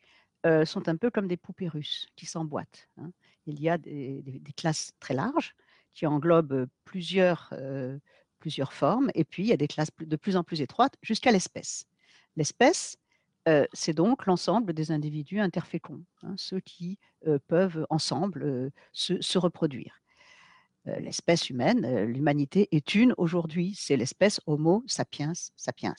sont 0.65 0.87
un 0.87 0.95
peu 0.95 1.11
comme 1.11 1.27
des 1.27 1.35
poupées 1.35 1.67
russes 1.67 2.07
qui 2.15 2.25
s'emboîtent. 2.25 2.87
Hein. 2.97 3.11
Il 3.45 3.59
y 3.59 3.69
a 3.69 3.77
des, 3.77 4.41
classes 4.55 4.93
très 5.01 5.13
larges 5.13 5.53
qui 5.93 6.07
englobent 6.07 6.65
plusieurs, 6.85 7.53
formes, 8.71 9.11
et 9.15 9.25
puis 9.25 9.43
il 9.43 9.49
y 9.49 9.53
a 9.53 9.57
des 9.57 9.67
classes 9.67 9.91
de 9.99 10.15
plus 10.15 10.37
en 10.37 10.45
plus 10.45 10.61
étroites 10.61 10.95
jusqu'à 11.01 11.33
l'espèce. 11.33 11.87
L'espèce, 12.37 12.97
c'est 13.73 13.93
donc 13.93 14.25
l'ensemble 14.27 14.71
des 14.71 14.91
individus 14.91 15.41
interféconds, 15.41 16.05
hein, 16.23 16.35
ceux 16.37 16.61
qui 16.61 16.99
peuvent 17.47 17.85
ensemble 17.89 18.71
se 18.93 19.37
reproduire. 19.37 20.00
Euh, 20.87 20.99
l'espèce 20.99 21.49
humaine, 21.49 21.85
euh, 21.85 22.05
l'humanité 22.05 22.67
est 22.71 22.95
une 22.95 23.13
aujourd'hui, 23.17 23.75
c'est 23.77 23.97
l'espèce 23.97 24.41
Homo 24.47 24.83
sapiens 24.87 25.33
sapiens. 25.55 25.93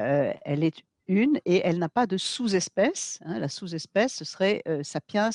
Euh, 0.00 0.32
elle 0.44 0.62
est 0.62 0.84
une 1.08 1.40
et 1.44 1.62
elle 1.64 1.78
n'a 1.78 1.88
pas 1.88 2.06
de 2.06 2.16
sous-espèce. 2.16 3.18
Hein. 3.24 3.38
la 3.38 3.48
sous-espèce, 3.48 4.14
ce 4.14 4.24
serait 4.24 4.62
sapiens 4.82 5.30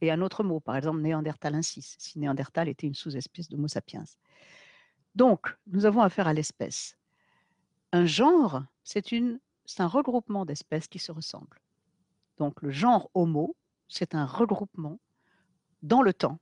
et 0.00 0.10
un 0.10 0.20
autre 0.20 0.42
mot, 0.42 0.60
par 0.60 0.76
exemple 0.76 1.00
néandertalensis, 1.00 1.96
si 1.98 2.18
néandertal 2.18 2.68
était 2.68 2.86
une 2.86 2.94
sous-espèce 2.94 3.48
d'Homo 3.48 3.68
sapiens. 3.68 4.04
Donc, 5.14 5.56
nous 5.68 5.86
avons 5.86 6.02
affaire 6.02 6.26
à 6.26 6.32
l'espèce. 6.32 6.96
Un 7.92 8.04
genre, 8.04 8.64
c'est 8.82 9.12
un 9.12 9.86
regroupement 9.86 10.44
d'espèces 10.44 10.88
qui 10.88 10.98
se 10.98 11.12
ressemblent. 11.12 11.60
Donc, 12.38 12.60
le 12.62 12.70
genre 12.70 13.10
Homo, 13.14 13.56
c'est 13.88 14.14
un 14.14 14.26
regroupement 14.26 14.98
dans 15.82 16.02
le 16.02 16.12
temps 16.12 16.38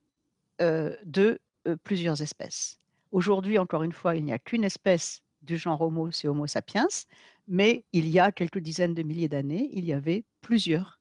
de 1.04 1.38
euh, 1.69 1.76
plusieurs 1.85 2.21
espèces. 2.23 2.81
Aujourd'hui, 3.12 3.57
encore 3.59 3.85
une 3.85 3.92
fois, 3.92 4.16
il 4.16 4.25
n'y 4.25 4.33
a 4.33 4.38
qu'une 4.38 4.64
espèce 4.64 5.23
du 5.42 5.57
genre 5.57 5.81
Homo, 5.81 6.11
c'est 6.11 6.26
Homo 6.26 6.49
sapiens, 6.49 6.88
mais 7.47 7.85
il 7.92 8.09
y 8.09 8.19
a 8.19 8.33
quelques 8.33 8.59
dizaines 8.59 8.95
de 8.95 9.02
milliers 9.04 9.28
d'années, 9.28 9.69
il 9.73 9.85
y 9.85 9.92
avait 9.92 10.25
plusieurs 10.40 10.99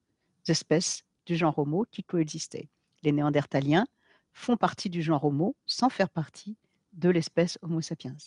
espèces 0.48 1.03
du 1.25 1.36
genre 1.36 1.58
Homo 1.58 1.86
qui 1.89 2.03
coexistaient. 2.03 2.70
Les 3.01 3.12
Néandertaliens 3.12 3.88
font 4.34 4.56
partie 4.56 4.89
du 4.89 5.01
genre 5.01 5.24
Homo 5.24 5.56
sans 5.65 5.89
faire 5.89 6.10
partie 6.10 6.58
de 6.94 7.10
l'espèce 7.10 7.58
Homo 7.63 7.82
sapiens. 7.82 8.18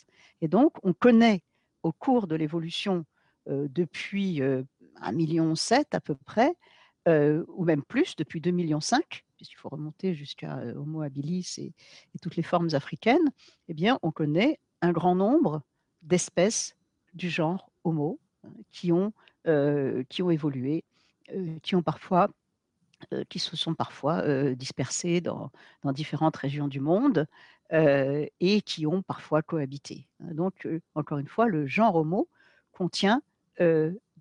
Et 0.41 0.49
donc, 0.49 0.73
on 0.83 0.93
connaît 0.93 1.43
au 1.85 1.93
cours 1.93 2.27
de 2.27 2.35
l'évolution 2.35 3.05
euh, 3.49 3.69
depuis 3.71 4.43
un 4.43 5.13
million 5.13 5.55
sept 5.55 5.95
à 5.95 6.01
peu 6.01 6.17
près, 6.17 6.57
ou 7.07 7.65
même 7.65 7.83
plus, 7.83 8.17
depuis 8.17 8.41
2,5 8.41 8.53
millions, 8.53 8.81
puisqu'il 9.37 9.57
faut 9.57 9.69
remonter 9.69 10.15
jusqu'à 10.15 10.59
Homo 10.77 11.03
habilis 11.03 11.55
et, 11.59 11.73
toutes 12.21 12.37
les 12.37 12.43
formes 12.43 12.69
africaines, 12.73 13.31
eh 13.69 13.75
bien, 13.75 13.99
on 14.03 14.11
connaît 14.11 14.59
un 14.81 14.93
grand 14.93 15.15
nombre 15.15 15.63
d'espèces 16.03 16.77
du 17.15 17.31
genre 17.31 17.71
Homo 17.85 18.21
hein, 18.45 18.51
qui 18.73 18.93
ont, 18.93 19.13
qui 20.09 20.23
ont 20.23 20.31
évolué, 20.31 20.85
qui 21.63 21.75
ont 21.77 21.83
parfois 21.83 22.31
qui 23.29 23.39
se 23.39 23.55
sont 23.55 23.75
parfois 23.75 24.23
dispersées 24.55 25.21
dans, 25.21 25.51
dans, 25.83 25.93
différentes 25.93 26.37
régions 26.37 26.69
du 26.69 26.81
monde 26.81 27.27
et 27.71 28.63
qui 28.63 28.87
ont 28.87 29.03
parfois 29.03 29.43
cohabité. 29.43 30.09
Hein. 30.21 30.33
Donc, 30.33 30.67
encore 30.95 31.19
une 31.19 31.29
fois, 31.29 31.47
le 31.47 31.67
genre 31.67 31.97
Homo 31.97 32.29
contient 32.73 33.21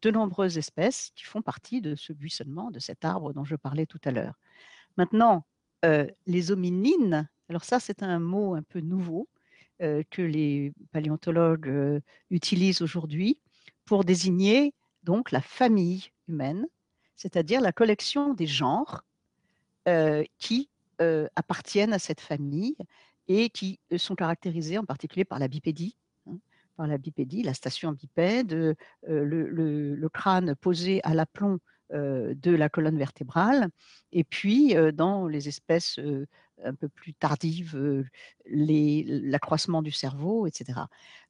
de 0.04 0.12
nombreuses 0.12 0.58
espèces 0.58 1.12
qui 1.16 1.24
font 1.24 1.42
partie 1.42 1.82
de 1.82 1.96
ce 1.96 2.14
buissonnement, 2.14 2.72
de 2.72 2.80
cet 2.80 3.06
arbre 3.06 3.34
dont 3.34 3.46
je 3.46 3.56
parlais 3.56 3.86
tout 3.86 4.02
à 4.04 4.12
l'heure. 4.12 4.36
Maintenant, 4.98 5.46
les 6.26 6.52
hominines, 6.52 7.28
alors 7.50 7.64
ça 7.64 7.80
c'est 7.80 8.04
un 8.04 8.20
mot 8.20 8.56
un 8.56 8.64
peu 8.64 8.80
nouveau 8.80 9.28
que 9.80 10.22
les 10.22 10.72
paléontologues 10.92 12.02
utilisent 12.30 12.82
aujourd'hui 12.82 13.38
pour 13.86 14.06
désigner 14.06 14.74
donc 15.04 15.32
la 15.32 15.42
famille 15.42 16.10
humaine, 16.28 16.66
c'est-à-dire 17.18 17.60
la 17.60 17.74
collection 17.74 18.34
des 18.34 18.48
genres 18.48 19.04
qui 20.38 20.70
appartiennent 21.36 21.94
à 21.94 22.00
cette 22.00 22.22
famille 22.22 22.78
et 23.28 23.50
qui 23.50 23.80
sont 23.98 24.16
caractérisés 24.16 24.78
en 24.78 24.86
particulier 24.86 25.26
par 25.26 25.40
la 25.40 25.48
bipédie, 25.48 25.96
hein, 26.28 26.38
par 26.76 26.88
la 26.88 26.98
bipédie, 26.98 27.44
la 27.44 27.54
station 27.54 27.92
bipède, 27.92 28.76
le, 29.08 30.08
crâne 30.14 30.56
posé 30.56 31.02
à 31.04 31.14
l'aplomb 31.14 31.60
de 31.92 32.52
la 32.52 32.70
colonne 32.70 32.98
vertébrale. 32.98 33.70
Et 34.12 34.24
puis, 34.24 34.76
dans 34.94 35.28
les 35.28 35.48
espèces 35.48 36.00
un 36.64 36.74
peu 36.74 36.90
plus 36.90 37.14
tardives, 37.14 38.06
l'accroissement 38.46 39.82
du 39.82 39.92
cerveau, 39.92 40.48
etc. 40.48 40.82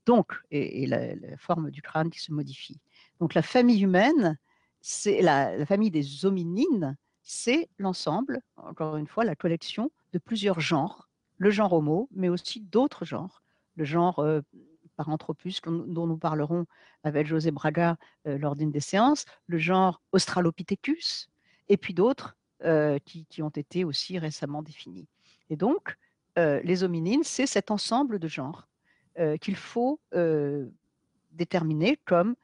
Donc, 0.05 0.33
et, 0.51 0.85
la, 0.85 1.15
forme 1.37 1.71
du 1.71 1.81
crâne 1.81 2.09
qui 2.09 2.19
se 2.19 2.31
modifie. 2.31 2.79
Donc, 3.19 3.33
la 3.33 3.41
famille 3.41 3.81
humaine, 3.81 4.37
c'est 4.81 5.21
la, 5.21 5.65
famille 5.65 5.91
des 5.91 6.25
hominines, 6.25 6.97
c'est 7.21 7.69
l'ensemble, 7.77 8.41
encore 8.57 8.97
une 8.97 9.07
fois, 9.07 9.23
la 9.23 9.35
collection 9.35 9.91
de 10.11 10.19
plusieurs 10.19 10.59
genres, 10.59 11.09
le 11.37 11.49
genre 11.51 11.73
Homo, 11.73 12.09
mais 12.11 12.29
aussi 12.29 12.59
d'autres 12.59 13.05
genres, 13.05 13.41
le 13.75 13.85
genre 13.85 14.19
Paranthropus, 14.95 15.61
dont 15.61 16.07
nous 16.07 16.17
parlerons 16.17 16.65
avec 17.03 17.27
José 17.27 17.51
Braga 17.51 17.97
euh, 18.27 18.37
lors 18.37 18.55
d'une 18.55 18.71
des 18.71 18.79
séances, 18.79 19.25
le 19.47 19.57
genre 19.57 20.01
Australopithecus, 20.11 21.29
et 21.69 21.77
puis 21.77 21.93
d'autres 21.93 22.35
euh, 22.63 22.99
qui, 23.05 23.41
ont 23.41 23.49
été 23.49 23.83
aussi 23.83 24.19
récemment 24.19 24.61
définis. 24.61 25.07
Et 25.49 25.55
donc, 25.55 25.97
euh, 26.37 26.61
les 26.63 26.83
hominines, 26.83 27.23
c'est 27.23 27.47
cet 27.47 27.71
ensemble 27.71 28.19
de 28.19 28.27
genres 28.27 28.67
qu'il 29.41 29.55
faut 29.55 29.99
déterminer 31.33 31.99
comme 32.03 32.35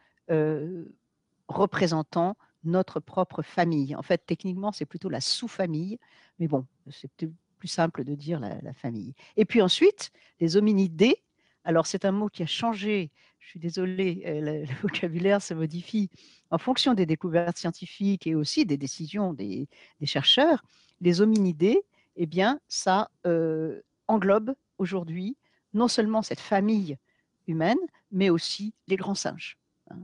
représentant 1.47 2.37
notre 2.63 2.99
propre 2.99 3.41
famille. 3.41 3.95
En 3.95 4.03
fait, 4.03 4.23
techniquement, 4.25 4.71
c'est 4.71 4.85
plutôt 4.85 5.09
la 5.09 5.19
sous-famille, 5.19 5.97
mais 6.37 6.47
bon, 6.47 6.65
c'est 6.91 7.09
plus 7.57 7.67
simple 7.67 8.03
de 8.03 8.15
dire 8.15 8.39
la, 8.39 8.73
famille. 8.73 9.13
Et 9.35 9.45
puis 9.45 9.61
ensuite, 9.61 10.11
les 10.39 10.57
hominidés, 10.57 11.21
alors, 11.69 11.85
c'est 11.85 12.03
un 12.03 12.11
mot 12.11 12.29
qui 12.29 12.41
a 12.41 12.47
changé. 12.47 13.11
Je 13.37 13.49
suis 13.49 13.59
désolée, 13.59 14.23
euh, 14.25 14.65
le, 14.65 14.81
vocabulaire 14.81 15.39
se 15.39 15.53
modifie 15.53 16.09
en 16.49 16.57
fonction 16.57 16.95
des 16.95 17.05
découvertes 17.05 17.59
scientifiques 17.59 18.25
et 18.25 18.33
aussi 18.33 18.65
des 18.65 18.75
décisions 18.75 19.33
des, 19.33 19.67
chercheurs. 20.03 20.63
Les 20.99 21.21
hominidés, 21.21 21.83
eh 22.15 22.25
bien, 22.25 22.59
ça 22.69 23.11
euh, 23.27 23.81
englobe 24.07 24.55
aujourd'hui 24.79 25.37
non 25.75 25.87
seulement 25.87 26.23
cette 26.23 26.39
famille 26.39 26.97
humaine, 27.45 27.77
mais 28.11 28.31
aussi 28.31 28.73
les 28.87 28.95
grands 28.95 29.13
singes. 29.13 29.59
Hein. 29.91 29.99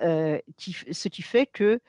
Euh, 0.00 0.38
ce 0.56 1.08
qui 1.08 1.20
fait 1.20 1.44
que 1.44 1.80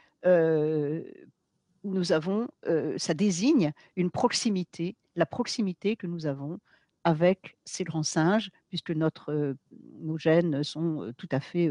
nous 1.86 2.12
avons, 2.12 2.50
ça 2.98 3.14
désigne 3.14 3.72
une 3.96 4.12
proximité, 4.12 4.98
la 5.16 5.26
proximité 5.26 5.96
que 5.96 6.06
nous 6.06 6.26
avons 6.26 6.60
avec 7.06 7.56
ces 7.66 7.84
grands 7.84 8.04
singes, 8.04 8.50
puisque 8.68 8.92
nos 8.92 10.18
gènes 10.18 10.64
sont 10.64 11.14
tout 11.18 11.30
à 11.32 11.40
fait 11.40 11.70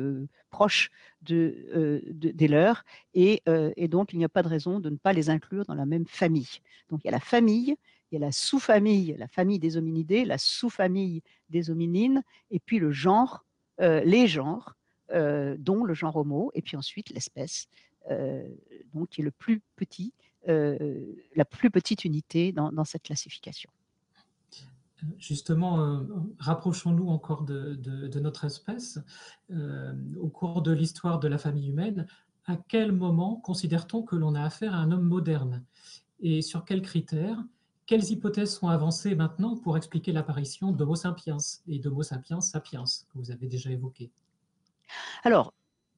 proches 0.49 0.91
de, 1.23 2.00
des 2.12 2.49
leurs 2.49 2.85
et, 3.14 3.43
et, 3.76 3.88
donc 3.88 4.12
il 4.12 4.19
n'y 4.19 4.25
a 4.25 4.29
pas 4.29 4.45
de 4.45 4.49
raison 4.49 4.79
de 4.79 4.88
ne 4.91 4.97
pas 4.97 5.12
les 5.12 5.31
inclure 5.31 5.64
dans 5.67 5.75
la 5.75 5.87
même 5.87 6.07
famille. 6.07 6.61
Donc 6.88 7.00
il 7.03 7.07
y 7.07 7.09
a 7.09 7.12
la 7.12 7.21
famille, 7.21 7.75
il 8.11 8.14
y 8.14 8.17
a 8.17 8.21
la 8.21 8.31
sous-famille, 8.31 9.17
la 9.19 9.26
famille 9.26 9.59
des 9.59 9.76
hominidés, 9.76 10.25
la 10.25 10.38
sous-famille 10.38 11.21
des 11.50 11.69
hominines, 11.69 12.23
et 12.53 12.61
puis 12.61 12.79
le 12.79 12.93
genre, 12.93 13.45
les 13.81 14.29
genres, 14.29 14.76
dont 15.12 15.83
le 15.85 15.95
genre 15.95 16.14
homo, 16.14 16.53
et 16.55 16.62
puis 16.62 16.76
ensuite 16.76 17.11
l'espèce, 17.11 17.67
donc 18.95 19.09
qui 19.09 19.21
est 19.21 19.25
le 19.25 19.33
plus 19.33 19.61
petit, 19.75 20.12
la 20.47 21.45
plus 21.45 21.73
petite 21.73 22.05
unité 22.05 22.53
dans 22.53 22.85
cette 22.85 23.03
classification. 23.03 23.71
Justement, 25.18 25.80
euh, 25.80 26.00
rapprochons-nous 26.38 27.08
encore 27.08 27.42
de, 27.42 28.18
notre 28.20 28.44
espèce. 28.44 28.99
Euh, 29.50 29.92
au 30.20 30.28
cours 30.28 30.62
de 30.62 30.73
l'histoire 30.73 31.18
de 31.18 31.28
la 31.28 31.38
famille 31.38 31.68
humaine, 31.68 32.06
à 32.46 32.56
quel 32.56 32.92
moment 32.92 33.37
considère-t-on 33.37 34.02
que 34.02 34.16
l'on 34.16 34.34
a 34.34 34.42
affaire 34.42 34.75
à 34.75 34.78
un 34.78 34.92
homme 34.92 35.06
moderne? 35.06 35.64
Et 36.20 36.42
sur 36.42 36.64
quels 36.64 36.82
critères? 36.82 37.42
Quelles 37.87 38.11
hypothèses 38.11 38.54
sont 38.54 38.68
avancées 38.68 39.14
maintenant 39.14 39.56
pour 39.56 39.76
expliquer 39.76 40.12
l'apparition 40.12 40.73
d'Homo 40.73 40.94
sapiens 40.94 41.37
et 41.68 41.78
d'Homo 41.78 42.02
sapiens 42.02 42.40
sapiens, 42.40 42.84
que 42.84 43.18
vous 43.18 43.30
avez 43.30 43.46
déjà 43.46 43.70
évoqué? 43.70 44.11
Alors, 45.23 45.52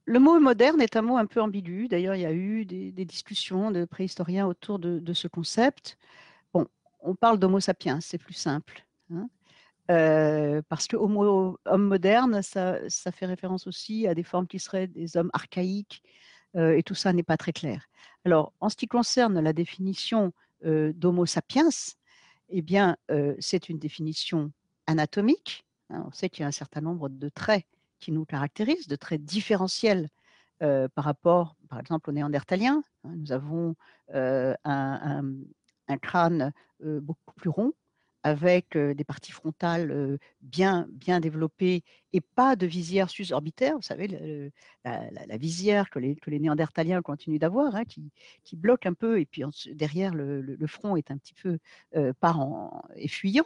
le 0.05 0.19
mot 0.19 0.39
moderne 0.39 0.81
est 0.81 0.95
un 0.95 1.01
mot 1.01 1.17
un 1.17 1.25
peu 1.25 1.41
ambigu. 1.41 1.87
D'ailleurs, 1.87 2.15
il 2.15 2.21
y 2.21 2.25
a 2.25 2.33
eu 2.33 2.65
des, 2.65 2.91
discussions 3.05 3.71
de 3.71 3.85
préhistoriens 3.85 4.47
autour 4.47 4.79
de, 4.79 4.99
de, 4.99 5.13
ce 5.13 5.27
concept. 5.27 5.97
Bon, 6.53 6.65
on 7.01 7.15
parle 7.15 7.39
d'Homo 7.39 7.59
sapiens, 7.59 8.01
c'est 8.01 8.17
plus 8.17 8.33
simple. 8.33 8.86
Hein. 9.11 9.29
parce 10.69 10.87
que 10.87 10.97
homo, 10.97 11.57
homme 11.65 11.83
moderne, 11.83 12.41
ça, 12.41 12.79
fait 13.11 13.25
référence 13.25 13.67
aussi 13.67 14.07
à 14.07 14.13
des 14.13 14.23
formes 14.23 14.47
qui 14.47 14.59
seraient 14.59 14.87
des 14.87 15.17
hommes 15.17 15.31
archaïques, 15.33 16.03
et 16.55 16.81
tout 16.83 16.95
ça 16.95 17.13
n'est 17.13 17.23
pas 17.23 17.37
très 17.37 17.53
clair. 17.53 17.87
Alors, 18.25 18.53
en 18.59 18.69
ce 18.69 18.75
qui 18.75 18.87
concerne 18.87 19.39
la 19.39 19.53
définition 19.53 20.33
d'Homo 20.63 21.25
sapiens, 21.25 21.69
eh 22.49 22.61
bien, 22.61 22.97
c'est 23.39 23.69
une 23.69 23.79
définition 23.79 24.51
anatomique. 24.87 25.65
Hein. 25.89 26.03
on 26.05 26.11
sait 26.11 26.29
qu'il 26.29 26.41
y 26.41 26.43
a 26.43 26.47
un 26.47 26.51
certain 26.51 26.81
nombre 26.81 27.07
de 27.07 27.29
traits 27.29 27.63
qui 27.99 28.11
nous 28.11 28.25
caractérisent, 28.25 28.87
de 28.87 28.95
traits 28.95 29.23
différentiels 29.23 30.09
par 30.59 31.03
rapport, 31.03 31.55
par 31.69 31.79
exemple, 31.79 32.09
aux 32.09 32.13
néandertaliens. 32.13 32.81
Hein. 33.03 33.13
nous 33.15 33.31
avons 33.31 33.75
un, 34.13 35.23
crâne 36.01 36.51
beaucoup 36.81 37.33
plus 37.35 37.49
rond, 37.49 37.73
avec 38.27 38.77
des 38.77 39.03
parties 39.05 39.31
frontales 39.31 40.19
bien, 40.41 40.87
bien 40.91 41.21
développées 41.21 41.83
et 42.11 42.19
pas 42.19 42.57
de 42.57 42.67
visière 42.67 43.09
susorbitaire. 43.09 43.75
Vous 43.75 43.81
savez, 43.81 44.51
la, 44.83 45.37
visière 45.37 45.89
que 45.89 45.99
les, 45.99 46.15
que 46.17 46.29
les, 46.29 46.39
néandertaliens 46.39 47.01
continuent 47.01 47.39
d'avoir, 47.39 47.75
hein, 47.75 47.85
qui, 47.85 48.55
bloque 48.55 48.85
un 48.85 48.93
peu, 48.93 49.19
et 49.19 49.25
puis 49.25 49.43
derrière, 49.71 50.13
le, 50.13 50.67
front 50.67 50.97
est 50.97 51.09
un 51.09 51.17
petit 51.17 51.35
peu 51.35 51.57
parent 52.19 52.83
et 52.95 53.07
fuyant. 53.07 53.45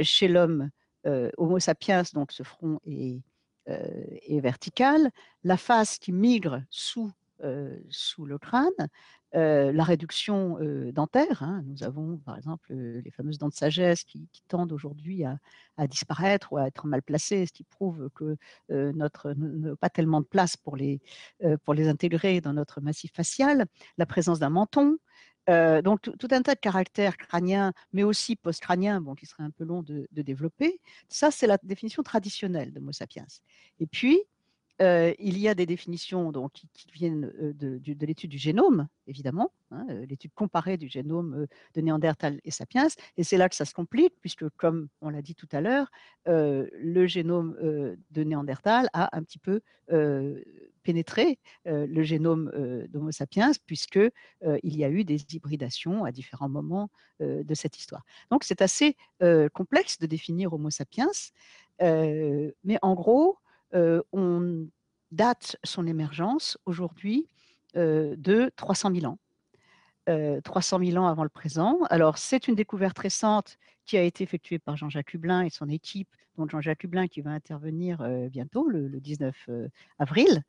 chez 0.00 0.28
l'homme 0.28 0.70
Homo 1.04 1.58
sapiens, 1.58 2.02
donc 2.14 2.32
ce 2.32 2.42
front 2.42 2.80
est, 2.86 3.20
est 3.66 4.40
vertical. 4.40 5.10
La 5.44 5.58
face 5.58 5.98
qui 5.98 6.12
migre 6.12 6.62
sous 6.70 7.12
sous 7.88 8.24
le 8.24 8.38
crâne, 8.38 8.70
la 9.32 9.84
réduction 9.84 10.58
dentaire. 10.92 11.42
Hein. 11.42 11.62
Nous 11.66 11.82
avons 11.82 12.18
par 12.18 12.36
exemple 12.36 12.72
les 12.74 13.10
fameuses 13.10 13.38
dents 13.38 13.48
de 13.48 13.54
sagesse 13.54 14.04
qui, 14.04 14.28
tendent 14.48 14.72
aujourd'hui 14.72 15.24
à, 15.24 15.86
disparaître 15.86 16.52
ou 16.52 16.58
à 16.58 16.66
être 16.66 16.86
mal 16.86 17.02
placées, 17.02 17.46
ce 17.46 17.52
qui 17.52 17.64
prouve 17.64 18.10
que 18.14 18.36
notre 18.68 19.32
n'a 19.32 19.76
pas 19.76 19.88
tellement 19.88 20.20
de 20.20 20.26
place 20.26 20.56
pour 20.56 20.76
les, 20.76 21.00
pour 21.64 21.74
les 21.74 21.88
intégrer 21.88 22.40
dans 22.40 22.52
notre 22.52 22.80
massif 22.80 23.12
facial. 23.14 23.66
La 23.98 24.06
présence 24.06 24.38
d'un 24.38 24.50
menton. 24.50 24.98
donc 25.48 26.02
tout, 26.02 26.28
un 26.30 26.42
tas 26.42 26.54
de 26.54 26.60
caractères 26.60 27.16
crâniens, 27.16 27.72
mais 27.92 28.02
aussi 28.02 28.36
post-crâniens, 28.36 29.00
bon, 29.00 29.14
qui 29.14 29.26
serait 29.26 29.44
un 29.44 29.50
peu 29.50 29.64
long 29.64 29.82
de, 29.82 30.06
de 30.10 30.22
développer. 30.22 30.80
Ça, 31.08 31.30
c'est 31.30 31.46
la 31.46 31.58
définition 31.62 32.02
traditionnelle 32.02 32.72
de 32.72 32.80
Homo 32.80 32.92
sapiens. 32.92 33.26
Et 33.80 33.86
puis, 33.86 34.20
il 35.18 35.38
y 35.38 35.48
a 35.48 35.54
des 35.54 35.66
définitions 35.66 36.32
donc, 36.32 36.52
qui, 36.52 36.86
viennent 36.92 37.32
de, 37.54 37.80
l'étude 38.04 38.30
du 38.30 38.38
génome, 38.38 38.88
évidemment, 39.06 39.52
hein, 39.70 39.86
l'étude 40.08 40.32
comparée 40.34 40.76
du 40.76 40.88
génome 40.88 41.46
de 41.74 41.80
Néandertal 41.80 42.40
et 42.44 42.50
Sapiens, 42.50 42.88
et 43.16 43.24
c'est 43.24 43.36
là 43.36 43.48
que 43.48 43.54
ça 43.54 43.64
se 43.64 43.74
complique, 43.74 44.14
puisque, 44.20 44.48
comme 44.56 44.88
on 45.00 45.10
l'a 45.10 45.22
dit 45.22 45.34
tout 45.34 45.48
à 45.52 45.60
l'heure, 45.60 45.90
le 46.26 47.06
génome 47.06 47.56
de 48.10 48.24
Néandertal 48.24 48.88
a 48.92 49.16
un 49.16 49.22
petit 49.22 49.38
peu 49.38 49.60
pénétré 50.82 51.38
le 51.64 52.02
génome 52.02 52.50
d'Homo 52.88 53.12
sapiens, 53.12 53.52
puisqu'il 53.66 54.10
y 54.62 54.84
a 54.84 54.90
eu 54.90 55.04
des 55.04 55.22
hybridations 55.34 56.04
à 56.04 56.12
différents 56.12 56.48
moments 56.48 56.90
de 57.20 57.54
cette 57.54 57.78
histoire. 57.78 58.04
Donc, 58.30 58.44
c'est 58.44 58.62
assez 58.62 58.96
complexe 59.52 59.98
de 59.98 60.06
définir 60.06 60.52
Homo 60.52 60.70
sapiens, 60.70 61.10
mais 61.80 62.78
en 62.82 62.94
gros, 62.94 63.38
on 63.72 64.66
date 65.10 65.56
son 65.64 65.86
émergence 65.86 66.58
aujourd'hui 66.66 67.26
de 67.74 68.50
300 68.56 68.92
000 68.94 69.06
ans. 69.06 69.18
300 70.42 70.78
000 70.84 70.96
ans 71.02 71.06
avant 71.06 71.22
le 71.22 71.28
présent. 71.28 71.78
Alors, 71.90 72.18
c'est 72.18 72.48
une 72.48 72.54
découverte 72.54 72.98
récente 72.98 73.56
qui 73.84 73.96
a 73.96 74.02
été 74.02 74.24
effectuée 74.24 74.58
par 74.58 74.76
Jean-Jacques 74.76 75.14
Hublin 75.14 75.42
et 75.42 75.50
son 75.50 75.68
équipe, 75.68 76.08
dont 76.36 76.48
Jean-Jacques 76.48 76.84
Hublin 76.84 77.08
qui 77.08 77.20
va 77.20 77.30
intervenir 77.30 78.02
bientôt, 78.30 78.68
le, 78.68 78.88
19 79.00 79.48
avril, 79.98 80.42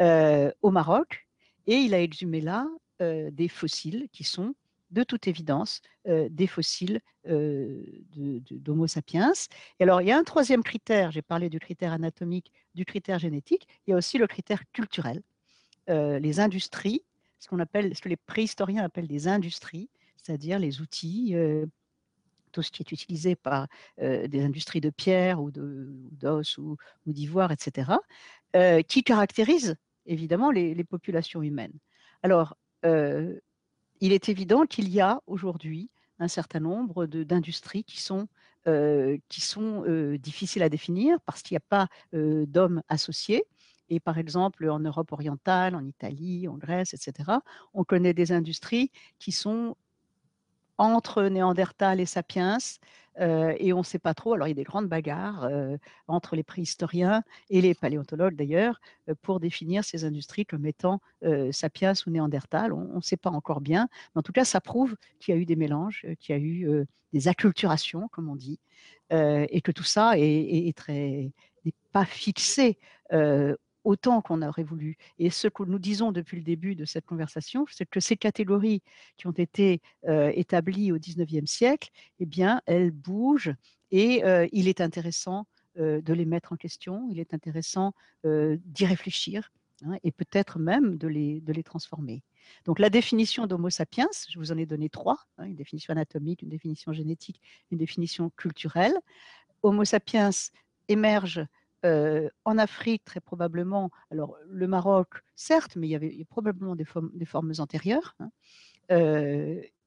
au 0.00 0.70
Maroc. 0.70 1.26
Et 1.66 1.76
il 1.76 1.94
a 1.94 2.02
exhumé 2.02 2.40
là 2.40 2.68
des 3.00 3.48
fossiles 3.48 4.08
qui 4.12 4.24
sont 4.24 4.54
de 4.90 5.02
toute 5.02 5.26
évidence 5.28 5.80
des 6.06 6.46
fossiles 6.46 7.00
d'Homo 7.24 8.86
sapiens. 8.86 9.32
Et 9.80 9.82
alors, 9.82 10.00
il 10.00 10.08
y 10.08 10.12
a 10.12 10.18
un 10.18 10.24
troisième 10.24 10.62
critère, 10.62 11.10
j'ai 11.10 11.22
parlé 11.22 11.50
du 11.50 11.58
critère 11.58 11.92
anatomique, 11.92 12.52
du 12.74 12.84
critère 12.84 13.18
génétique, 13.18 13.66
il 13.86 13.90
y 13.90 13.94
a 13.94 13.96
aussi 13.96 14.18
le 14.18 14.26
critère 14.26 14.62
culturel. 14.72 15.22
les 15.88 16.40
industries, 16.40 17.04
ce, 17.38 17.48
que 17.48 18.08
les 18.08 18.16
préhistoriens 18.16 18.84
appellent 18.84 19.08
des 19.08 19.28
industries, 19.28 19.90
c'est-à-dire 20.16 20.58
les 20.58 20.80
outils, 20.80 21.34
tout 22.52 22.62
ce 22.62 22.70
qui 22.70 22.82
est 22.82 22.92
utilisé 22.92 23.36
par 23.36 23.66
des 23.98 24.42
industries 24.42 24.80
de 24.80 24.90
pierre 24.90 25.42
ou 25.42 25.50
d'os 25.50 26.58
ou, 26.58 26.76
ou 27.06 27.12
d'ivoire, 27.12 27.52
etc., 27.52 27.92
qui 28.88 29.02
caractérisent 29.02 29.76
évidemment 30.06 30.52
les, 30.52 30.74
les 30.74 30.84
populations 30.84 31.42
humaines. 31.42 31.78
Alors, 32.22 32.56
il 34.00 34.12
est 34.12 34.28
évident 34.28 34.66
qu'il 34.66 34.88
y 34.88 35.00
a 35.00 35.20
aujourd'hui 35.26 35.90
un 36.18 36.28
certain 36.28 36.60
nombre 36.60 37.06
d'industries 37.06 37.84
qui 37.84 38.00
sont, 38.00 38.28
euh, 38.66 39.18
euh, 39.58 40.18
difficiles 40.18 40.62
à 40.62 40.68
définir 40.68 41.20
parce 41.20 41.42
qu'il 41.42 41.54
n'y 41.54 41.58
a 41.58 41.68
pas 41.68 41.88
euh, 42.14 42.46
d'hommes 42.46 42.82
associés. 42.88 43.44
Et 43.88 44.00
par 44.00 44.18
exemple, 44.18 44.68
en 44.68 44.80
Europe 44.80 45.12
orientale, 45.12 45.76
en 45.76 45.84
Italie, 45.84 46.48
en 46.48 46.54
Grèce, 46.54 46.92
etc., 46.92 47.38
on 47.72 47.84
connaît 47.84 48.14
des 48.14 48.32
industries 48.32 48.90
qui 49.18 49.30
sont 49.30 49.76
entre 50.78 51.22
Néandertal 51.24 52.00
et 52.00 52.06
Sapiens, 52.06 52.58
euh, 53.20 53.54
et 53.58 53.72
on 53.72 53.78
ne 53.78 53.84
sait 53.84 53.98
pas 53.98 54.14
trop. 54.14 54.34
Alors, 54.34 54.46
il 54.46 54.50
y 54.50 54.52
a 54.52 54.56
des 54.56 54.64
grandes 54.64 54.88
bagarres 54.88 55.44
euh, 55.44 55.76
entre 56.08 56.36
les 56.36 56.42
préhistoriens 56.42 57.22
et 57.50 57.60
les 57.60 57.74
paléontologues 57.74 58.36
d'ailleurs 58.36 58.80
euh, 59.08 59.14
pour 59.22 59.40
définir 59.40 59.84
ces 59.84 60.04
industries 60.04 60.46
comme 60.46 60.66
étant 60.66 61.00
sapiens 61.50 61.92
ou 62.06 62.10
néandertal. 62.10 62.72
On 62.72 62.96
ne 62.96 63.00
sait 63.00 63.16
pas 63.16 63.30
encore 63.30 63.60
bien, 63.60 63.88
mais 64.14 64.20
en 64.20 64.22
tout 64.22 64.32
cas, 64.32 64.44
ça 64.44 64.60
prouve 64.60 64.96
qu'il 65.18 65.34
y 65.34 65.38
a 65.38 65.40
eu 65.40 65.46
des 65.46 65.56
mélanges, 65.56 66.06
qu'il 66.20 66.36
y 66.36 66.38
a 66.38 66.40
eu 66.40 66.86
des 67.12 67.28
acculturations, 67.28 68.08
comme 68.08 68.28
on 68.28 68.36
dit, 68.36 68.60
et 69.10 69.60
que 69.62 69.72
tout 69.72 69.82
ça 69.82 70.16
n'est 70.16 71.32
pas 71.92 72.04
fixé 72.04 72.78
autant 73.86 74.20
qu'on 74.20 74.42
aurait 74.42 74.64
voulu. 74.64 74.98
Et 75.18 75.30
ce 75.30 75.46
que 75.46 75.62
nous 75.62 75.78
disons 75.78 76.10
depuis 76.10 76.36
le 76.36 76.42
début 76.42 76.74
de 76.74 76.84
cette 76.84 77.06
conversation, 77.06 77.64
c'est 77.70 77.88
que 77.88 78.00
ces 78.00 78.16
catégories 78.16 78.82
qui 79.16 79.28
ont 79.28 79.38
été 79.46 79.80
euh, 80.08 80.32
établies 80.34 80.90
au 80.90 80.98
XIXe 80.98 81.48
siècle, 81.48 81.90
eh 82.18 82.26
bien, 82.26 82.60
elles 82.66 82.90
bougent 82.90 83.54
et 83.92 84.24
euh, 84.24 84.48
il 84.50 84.66
est 84.66 84.80
intéressant 84.80 85.46
euh, 85.78 86.00
de 86.00 86.12
les 86.12 86.24
mettre 86.24 86.52
en 86.52 86.56
question, 86.56 87.06
il 87.10 87.20
est 87.20 87.32
intéressant 87.32 87.92
d'y 88.24 88.84
réfléchir 88.84 89.52
hein, 89.84 89.98
et 90.02 90.10
peut-être 90.10 90.58
même 90.58 90.98
de 90.98 91.06
les, 91.06 91.40
de 91.42 91.52
les 91.52 91.62
transformer. 91.62 92.24
Donc 92.64 92.80
la 92.80 92.90
définition 92.90 93.46
d'Homo 93.46 93.70
sapiens, 93.70 94.08
je 94.28 94.36
vous 94.40 94.50
en 94.50 94.58
ai 94.58 94.66
donné 94.66 94.88
trois, 94.88 95.18
hein, 95.38 95.44
une 95.44 95.54
définition 95.54 95.92
anatomique, 95.92 96.42
une 96.42 96.48
définition 96.48 96.92
génétique, 96.92 97.40
une 97.70 97.78
définition 97.78 98.30
culturelle. 98.30 98.96
Homo 99.62 99.84
sapiens 99.84 100.30
émerge 100.88 101.46
en 102.44 102.58
Afrique, 102.58 103.04
très 103.04 103.20
probablement, 103.20 103.90
alors 104.10 104.36
le 104.48 104.66
Maroc, 104.66 105.08
certes, 105.34 105.76
mais 105.76 105.86
il 105.88 105.90
y 105.90 105.94
avait 105.94 106.24
probablement 106.28 106.76
des 106.76 106.84
formes, 106.84 107.52
antérieures, 107.58 108.16
hein, 108.20 108.30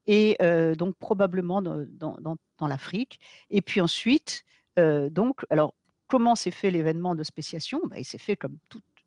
et 0.06 0.36
donc 0.76 0.96
probablement 0.96 1.62
dans, 1.62 2.36
l'Afrique. 2.60 3.20
Et 3.50 3.62
puis 3.62 3.80
ensuite, 3.80 4.44
donc, 4.76 5.44
alors 5.50 5.74
comment 6.06 6.34
s'est 6.34 6.50
fait 6.50 6.70
l'événement 6.70 7.14
de 7.14 7.22
spéciation? 7.22 7.80
Bah, 7.86 7.98
Il 7.98 8.04
s'est 8.04 8.18
fait 8.18 8.36
comme 8.36 8.56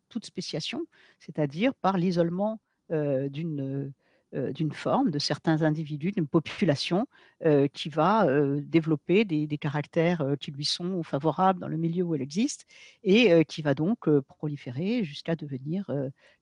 toute 0.10 0.26
spéciation, 0.26 0.86
c'est-à-dire 1.20 1.74
par 1.76 1.98
l'isolement 1.98 2.60
d'une 2.90 3.94
d'une 4.34 4.72
forme, 4.72 5.12
de 5.12 5.20
certains 5.20 5.62
individus, 5.62 6.12
d'une 6.12 6.28
population 6.28 7.08
euh, 7.46 7.68
qui 7.68 7.90
va 7.90 8.26
euh, 8.26 8.62
développer 8.62 9.26
des, 9.26 9.58
caractères 9.58 10.26
qui 10.40 10.52
lui 10.52 10.66
sont 10.66 11.04
favorables 11.04 11.60
dans 11.60 11.68
le 11.68 11.78
milieu 11.78 12.04
où 12.04 12.16
elle 12.16 12.22
existe 12.22 12.66
et 13.04 13.46
qui 13.46 13.62
va 13.62 13.74
donc 13.76 14.10
proliférer 14.22 15.04
jusqu'à 15.04 15.36
devenir 15.36 15.90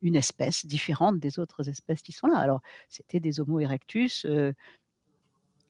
une 0.02 0.16
espèce 0.16 0.66
différente 0.66 1.20
des 1.20 1.38
autres 1.38 1.68
espèces 1.70 2.02
qui 2.02 2.14
sont 2.14 2.28
là. 2.28 2.38
Alors, 2.38 2.62
c'était 2.90 3.20
des 3.20 3.40
Homo 3.40 3.60
erectus 3.60 4.26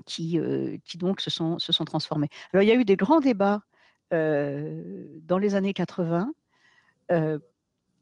qui, 0.05 0.39
qui 0.85 0.97
donc 0.97 1.19
se 1.19 1.29
sont, 1.29 1.59
se 1.59 1.73
sont 1.73 1.85
transformés. 1.85 2.29
Alors, 2.53 2.63
il 2.63 2.67
y 2.67 2.71
a 2.71 2.75
eu 2.75 2.85
des 2.85 2.95
grands 2.95 3.19
débats 3.19 3.63
dans 4.11 5.37
les 5.39 5.55
années 5.55 5.73
80 5.73 6.31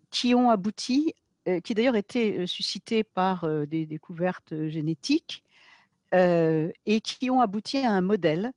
qui 0.10 0.36
ont 0.36 0.50
abouti 0.50 1.14
euh, 1.14 1.29
qui 1.63 1.73
d'ailleurs 1.73 1.95
été 1.95 2.45
suscités 2.47 3.04
par 3.04 3.47
des 3.67 3.86
découvertes 3.86 4.67
génétiques 4.67 5.43
et 6.13 7.02
qui 7.02 7.30
ont 7.30 7.41
abouti 7.41 7.78
à 7.78 7.91
un 7.91 8.02
modèle 8.02 8.52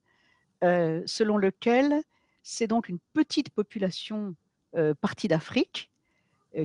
selon 0.60 1.36
lequel 1.36 2.02
c'est 2.42 2.66
donc 2.66 2.88
une 2.88 2.98
petite 3.12 3.50
population 3.50 4.34
partie 5.00 5.28
d'Afrique, 5.28 5.90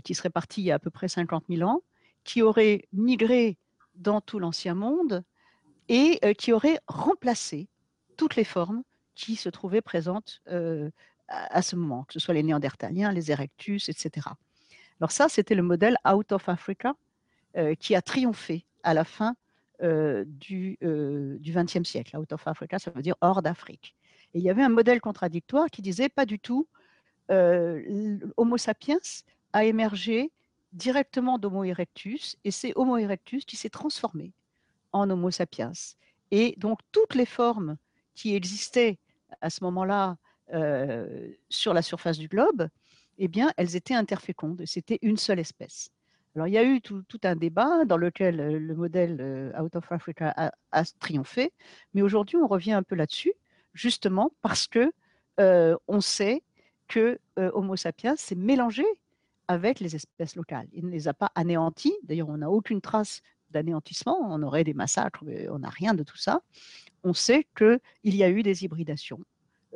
qui 0.04 0.16
serait 0.16 0.30
partie 0.30 0.62
il 0.62 0.66
y 0.66 0.72
a 0.72 0.76
à 0.76 0.80
peu 0.80 0.90
près 0.90 1.08
50 1.08 1.46
000 1.50 1.70
ans, 1.70 1.82
qui 2.24 2.42
aurait 2.42 2.88
migré 2.94 3.58
dans 3.96 4.22
tout 4.22 4.40
l'ancien 4.40 4.76
monde 4.76 5.24
et 5.88 6.20
qui 6.38 6.52
aurait 6.52 6.80
remplacé 6.88 7.68
toutes 8.18 8.36
les 8.36 8.44
formes 8.44 8.84
qui 9.16 9.36
se 9.36 9.50
trouvaient 9.50 9.82
présentes 9.82 10.42
à, 11.28 11.62
ce 11.62 11.76
moment, 11.76 12.04
que 12.04 12.14
ce 12.14 12.20
soit 12.20 12.34
les 12.34 12.44
Néandertaliens, 12.44 13.12
les 13.12 13.32
Erectus, 13.32 13.90
etc. 13.90 14.28
Alors 15.00 15.12
ça, 15.12 15.30
c'était 15.30 15.56
le 15.56 15.64
modèle 15.64 15.98
Out 16.08 16.32
of 16.32 16.50
Africa 16.50 16.96
euh, 17.56 17.76
qui 17.76 17.96
a 17.96 18.02
triomphé 18.02 18.66
à 18.84 18.94
la 18.94 19.04
fin 19.04 19.36
euh, 19.84 20.26
du 20.28 20.78
XXe 20.82 21.78
euh, 21.78 21.84
siècle. 21.84 22.18
Out 22.18 22.34
of 22.34 22.48
Africa, 22.48 22.80
ça 22.80 22.92
veut 22.92 23.02
dire 23.02 23.16
hors 23.22 23.42
d'Afrique. 23.42 23.96
Et 24.34 24.40
il 24.40 24.44
y 24.44 24.50
avait 24.50 24.64
un 24.64 24.70
modèle 24.70 25.00
contradictoire 25.02 25.70
qui 25.70 25.82
disait 25.82 26.10
pas 26.10 26.26
du 26.26 26.40
tout, 26.40 26.68
Homo 27.30 28.58
sapiens 28.58 29.00
a 29.52 29.66
émergé 29.66 30.32
directement 30.72 31.38
d'Homo 31.38 31.66
erectus 31.66 32.38
et 32.46 32.52
c'est 32.52 32.72
Homo 32.78 32.98
erectus 32.98 33.44
qui 33.44 33.58
s'est 33.58 33.70
transformé 33.70 34.32
en 34.94 35.10
Homo 35.10 35.30
sapiens. 35.30 35.74
Et 36.32 36.56
donc 36.58 36.80
toutes 36.94 37.16
les 37.16 37.26
formes 37.26 37.76
qui 38.16 38.34
existaient 38.34 38.98
à 39.42 39.50
ce 39.50 39.62
moment-là 39.66 40.18
sur 41.50 41.74
la 41.74 41.82
surface 41.82 42.18
du 42.18 42.30
globe 42.30 42.70
eh 43.18 43.28
bien, 43.28 43.52
elles 43.58 43.76
étaient 43.76 43.94
interfécondes. 43.94 44.62
C'était 44.66 45.00
une 45.02 45.18
seule 45.18 45.40
espèce. 45.40 45.90
Alors, 46.36 46.48
il 46.48 46.54
y 46.54 46.58
a 46.60 46.64
eu 46.64 46.82
tout, 46.82 47.04
un 47.24 47.36
débat 47.36 47.84
dans 47.86 47.98
lequel 47.98 48.40
euh, 48.40 48.60
le 48.60 48.76
modèle 48.76 49.18
euh, 49.20 49.60
Out 49.60 49.76
of 49.76 49.92
Africa 49.92 50.52
a, 50.72 50.84
triomphé, 51.00 51.52
mais 51.96 52.04
aujourd'hui, 52.04 52.38
on 52.38 52.46
revient 52.46 52.74
un 52.74 52.84
peu 52.84 52.94
là-dessus, 52.94 53.34
justement 53.74 54.32
parce 54.44 54.68
que 54.68 54.92
euh, 55.40 55.76
on 55.88 56.00
sait 56.00 56.44
que 56.88 57.20
Homo 57.38 57.76
sapiens 57.76 58.16
s'est 58.16 58.36
mélangé 58.36 58.86
avec 59.48 59.80
les 59.80 59.96
espèces 59.96 60.36
locales. 60.36 60.68
Il 60.74 60.86
ne 60.86 60.92
les 60.92 61.08
a 61.08 61.14
pas 61.14 61.32
anéantis. 61.36 61.94
D'ailleurs, 62.04 62.30
on 62.30 62.38
n'a 62.38 62.50
aucune 62.50 62.82
trace 62.82 63.22
d'anéantissement. 63.50 64.18
On 64.22 64.42
aurait 64.44 64.64
des 64.64 64.74
massacres, 64.74 65.24
mais 65.26 65.50
on 65.50 65.60
n'a 65.60 65.70
rien 65.70 65.94
de 65.94 66.04
tout 66.04 66.18
ça. 66.18 66.42
On 67.04 67.14
sait 67.14 67.46
qu'il 67.58 67.80
y 68.04 68.24
a 68.24 68.30
eu 68.30 68.42
des 68.42 68.64
hybridations 68.64 69.20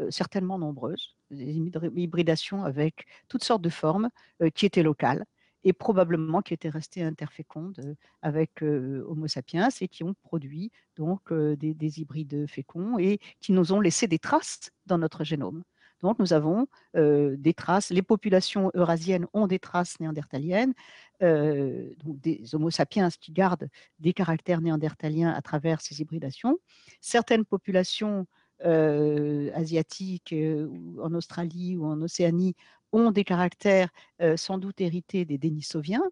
certainement 0.09 0.57
nombreuses, 0.57 1.15
des 1.29 1.53
hybridations 1.95 2.63
avec 2.63 3.05
toutes 3.27 3.43
sortes 3.43 3.61
de 3.61 3.69
formes 3.69 4.09
euh, 4.41 4.49
qui 4.49 4.65
étaient 4.65 4.83
locales 4.83 5.25
et 5.63 5.73
probablement 5.73 6.41
qui 6.41 6.53
étaient 6.53 6.69
restées 6.69 7.03
interfécondes 7.03 7.79
euh, 7.85 7.93
avec 8.21 8.61
Homo 8.61 9.27
sapiens 9.27 9.69
et 9.79 9.87
qui 9.87 10.03
ont 10.03 10.15
produit 10.23 10.71
donc 10.95 11.31
des, 11.33 11.99
hybrides 11.99 12.47
féconds 12.47 12.97
et 12.99 13.19
qui 13.39 13.51
nous 13.51 13.73
ont 13.73 13.79
laissé 13.79 14.07
des 14.07 14.19
traces 14.19 14.71
dans 14.85 14.97
notre 14.97 15.23
génome. 15.23 15.63
Donc 16.01 16.17
nous 16.17 16.33
avons 16.33 16.67
des 16.95 17.53
traces, 17.55 17.91
les 17.91 18.01
populations 18.01 18.71
eurasiennes 18.73 19.27
ont 19.33 19.45
des 19.45 19.59
traces 19.59 19.99
néandertaliennes, 19.99 20.73
donc 21.21 22.19
des 22.21 22.43
Homo 22.53 22.71
sapiens 22.71 23.09
qui 23.09 23.31
gardent 23.31 23.69
des 23.99 24.13
caractères 24.13 24.61
néandertaliens 24.61 25.29
à 25.29 25.41
travers 25.43 25.79
ces 25.79 26.01
hybridations. 26.01 26.57
Certaines 27.01 27.45
populations 27.45 28.21
euh, 28.21 28.23
asiatiques 28.63 30.33
euh, 30.33 30.67
ou 30.67 31.01
en 31.01 31.13
Australie 31.13 31.77
ou 31.77 31.85
en 31.85 32.01
Océanie 32.01 32.55
ont 32.91 33.11
des 33.11 33.23
caractères 33.23 33.89
euh, 34.21 34.37
sans 34.37 34.57
doute 34.57 34.81
hérités 34.81 35.25
des 35.25 35.37
Denisoviens. 35.37 36.03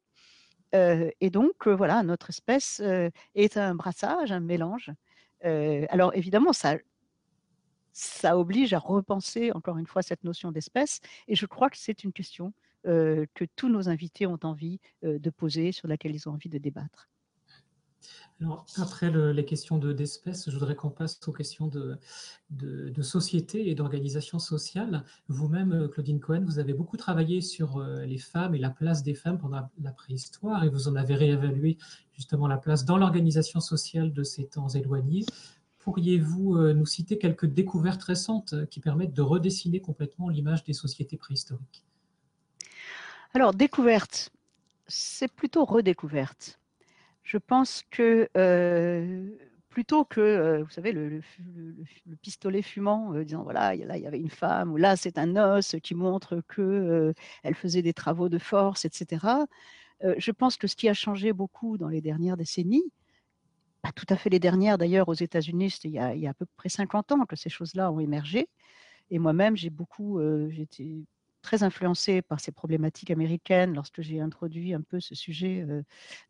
et 0.74 1.30
donc, 1.32 1.68
voilà, 1.68 2.04
notre 2.04 2.30
espèce 2.30 2.80
est 3.34 3.58
un 3.58 3.74
brassage, 3.74 4.32
un 4.32 4.40
mélange. 4.40 4.92
alors, 5.42 6.12
évidemment, 6.16 6.54
ça, 6.54 6.78
ça 7.92 8.38
oblige 8.38 8.74
à 8.74 8.80
repenser 8.80 9.52
encore 9.52 9.80
une 9.80 9.88
fois 9.88 10.04
cette 10.04 10.24
notion 10.24 10.52
d'espèce. 10.52 11.00
Et 11.28 11.36
je 11.36 11.48
crois 11.48 11.72
que 11.72 11.78
c'est 11.78 12.04
une 12.04 12.14
question 12.14 12.54
que 12.84 13.46
tous 13.56 13.70
nos 13.70 13.90
invités 13.90 14.28
ont 14.28 14.40
envie 14.44 14.80
de 15.02 15.30
poser, 15.32 15.72
sur 15.72 15.88
laquelle 15.88 16.14
ils 16.14 16.30
ont 16.30 16.34
envie 16.34 16.50
de 16.50 16.60
débattre. 16.60 17.10
Alors, 18.42 18.66
après 18.78 19.12
les 19.34 19.44
questions 19.44 19.78
d'espèces, 19.78 20.50
je 20.50 20.54
voudrais 20.54 20.76
qu'on 20.76 20.90
passe 20.90 21.20
aux 21.28 21.34
questions 21.34 21.68
de, 21.68 21.98
de, 22.52 23.02
société 23.02 23.70
et 23.70 23.76
d'organisation 23.76 24.40
sociale. 24.40 25.04
Vous-même, 25.28 25.74
euh, 25.74 25.88
Claudine 25.90 26.20
Cohen, 26.20 26.44
vous 26.46 26.58
avez 26.58 26.74
beaucoup 26.74 26.96
travaillé 26.96 27.42
sur 27.42 27.78
euh, 27.78 28.06
les 28.06 28.18
femmes 28.18 28.56
et 28.56 28.60
la 28.60 28.70
place 28.70 29.04
des 29.04 29.14
femmes 29.14 29.38
pendant 29.38 29.70
la 29.82 29.92
préhistoire 29.92 30.64
et 30.64 30.70
vous 30.70 30.88
en 30.88 30.96
avez 30.96 31.16
réévalué 31.16 31.78
justement 32.14 32.48
la 32.48 32.58
place 32.58 32.86
dans 32.86 32.98
l'organisation 32.98 33.60
sociale 33.60 34.14
de 34.14 34.24
ces 34.24 34.48
temps 34.48 34.70
éloignés. 34.70 35.26
Pourriez-vous 35.80 36.56
euh, 36.56 36.74
nous 36.74 36.86
citer 36.86 37.18
quelques 37.18 37.46
découvertes 37.46 38.04
récentes 38.04 38.56
qui 38.70 38.80
permettent 38.80 39.14
de 39.14 39.22
redessiner 39.22 39.82
complètement 39.82 40.30
l'image 40.30 40.64
des 40.64 40.74
sociétés 40.74 41.18
préhistoriques? 41.18 41.84
Alors, 43.34 43.54
découverte, 43.54 44.32
c'est 44.88 45.32
plutôt 45.32 45.66
redécouverte 45.66 46.59
je 47.24 47.38
pense 47.38 47.84
que 47.92 48.30
euh, 48.38 49.30
plutôt 49.70 50.04
que, 50.06 50.20
euh, 50.20 50.64
vous 50.64 50.70
savez, 50.70 50.92
le, 50.92 51.22
pistolet 52.22 52.62
fumant, 52.62 53.14
euh, 53.14 53.24
disant 53.24 53.44
voilà, 53.44 53.76
là 53.76 53.98
il 53.98 54.04
y 54.04 54.08
avait 54.08 54.20
une 54.20 54.30
femme, 54.30 54.72
ou 54.72 54.78
là 54.78 54.96
c'est 54.96 55.18
un 55.18 55.36
os 55.36 55.76
qui 55.84 55.96
montre 55.96 56.42
qu'elle 56.54 57.14
elle 57.44 57.56
faisait 57.56 57.82
des 57.82 57.94
travaux 57.94 58.30
de 58.30 58.40
force, 58.40 58.86
etc. 58.86 59.46
je 60.02 60.32
pense 60.32 60.58
que 60.58 60.68
ce 60.68 60.76
qui 60.76 60.90
a 60.90 60.94
changé 60.94 61.34
beaucoup 61.34 61.78
dans 61.78 61.90
les 61.90 62.02
dernières 62.02 62.38
décennies, 62.38 62.84
pas 63.82 63.92
tout 63.92 64.06
à 64.10 64.16
fait 64.18 64.30
les 64.30 64.40
dernières 64.40 64.78
d'ailleurs 64.78 65.10
aux 65.10 65.14
États-Unis, 65.14 65.80
il, 65.84 65.92
y 65.92 66.00
a 66.00 66.30
à 66.30 66.34
peu 66.34 66.46
près 66.58 66.70
50 66.70 67.12
ans 67.14 67.26
que 67.26 67.36
ces 67.36 67.50
choses-là 67.50 67.92
ont 67.92 68.00
émergé. 68.00 68.50
Et 69.12 69.20
moi-même, 69.20 69.58
j'ai 69.58 69.70
beaucoup, 69.70 70.20
j'étais 70.50 71.06
très 71.42 71.64
influencée 71.64 72.22
par 72.22 72.40
ces 72.40 72.52
problématiques 72.52 73.12
américaines 73.12 73.74
lorsque 73.74 74.02
j'ai 74.02 74.20
introduit 74.20 74.74
un 74.74 74.82
peu 74.82 75.00
ce 75.00 75.16
sujet 75.16 75.66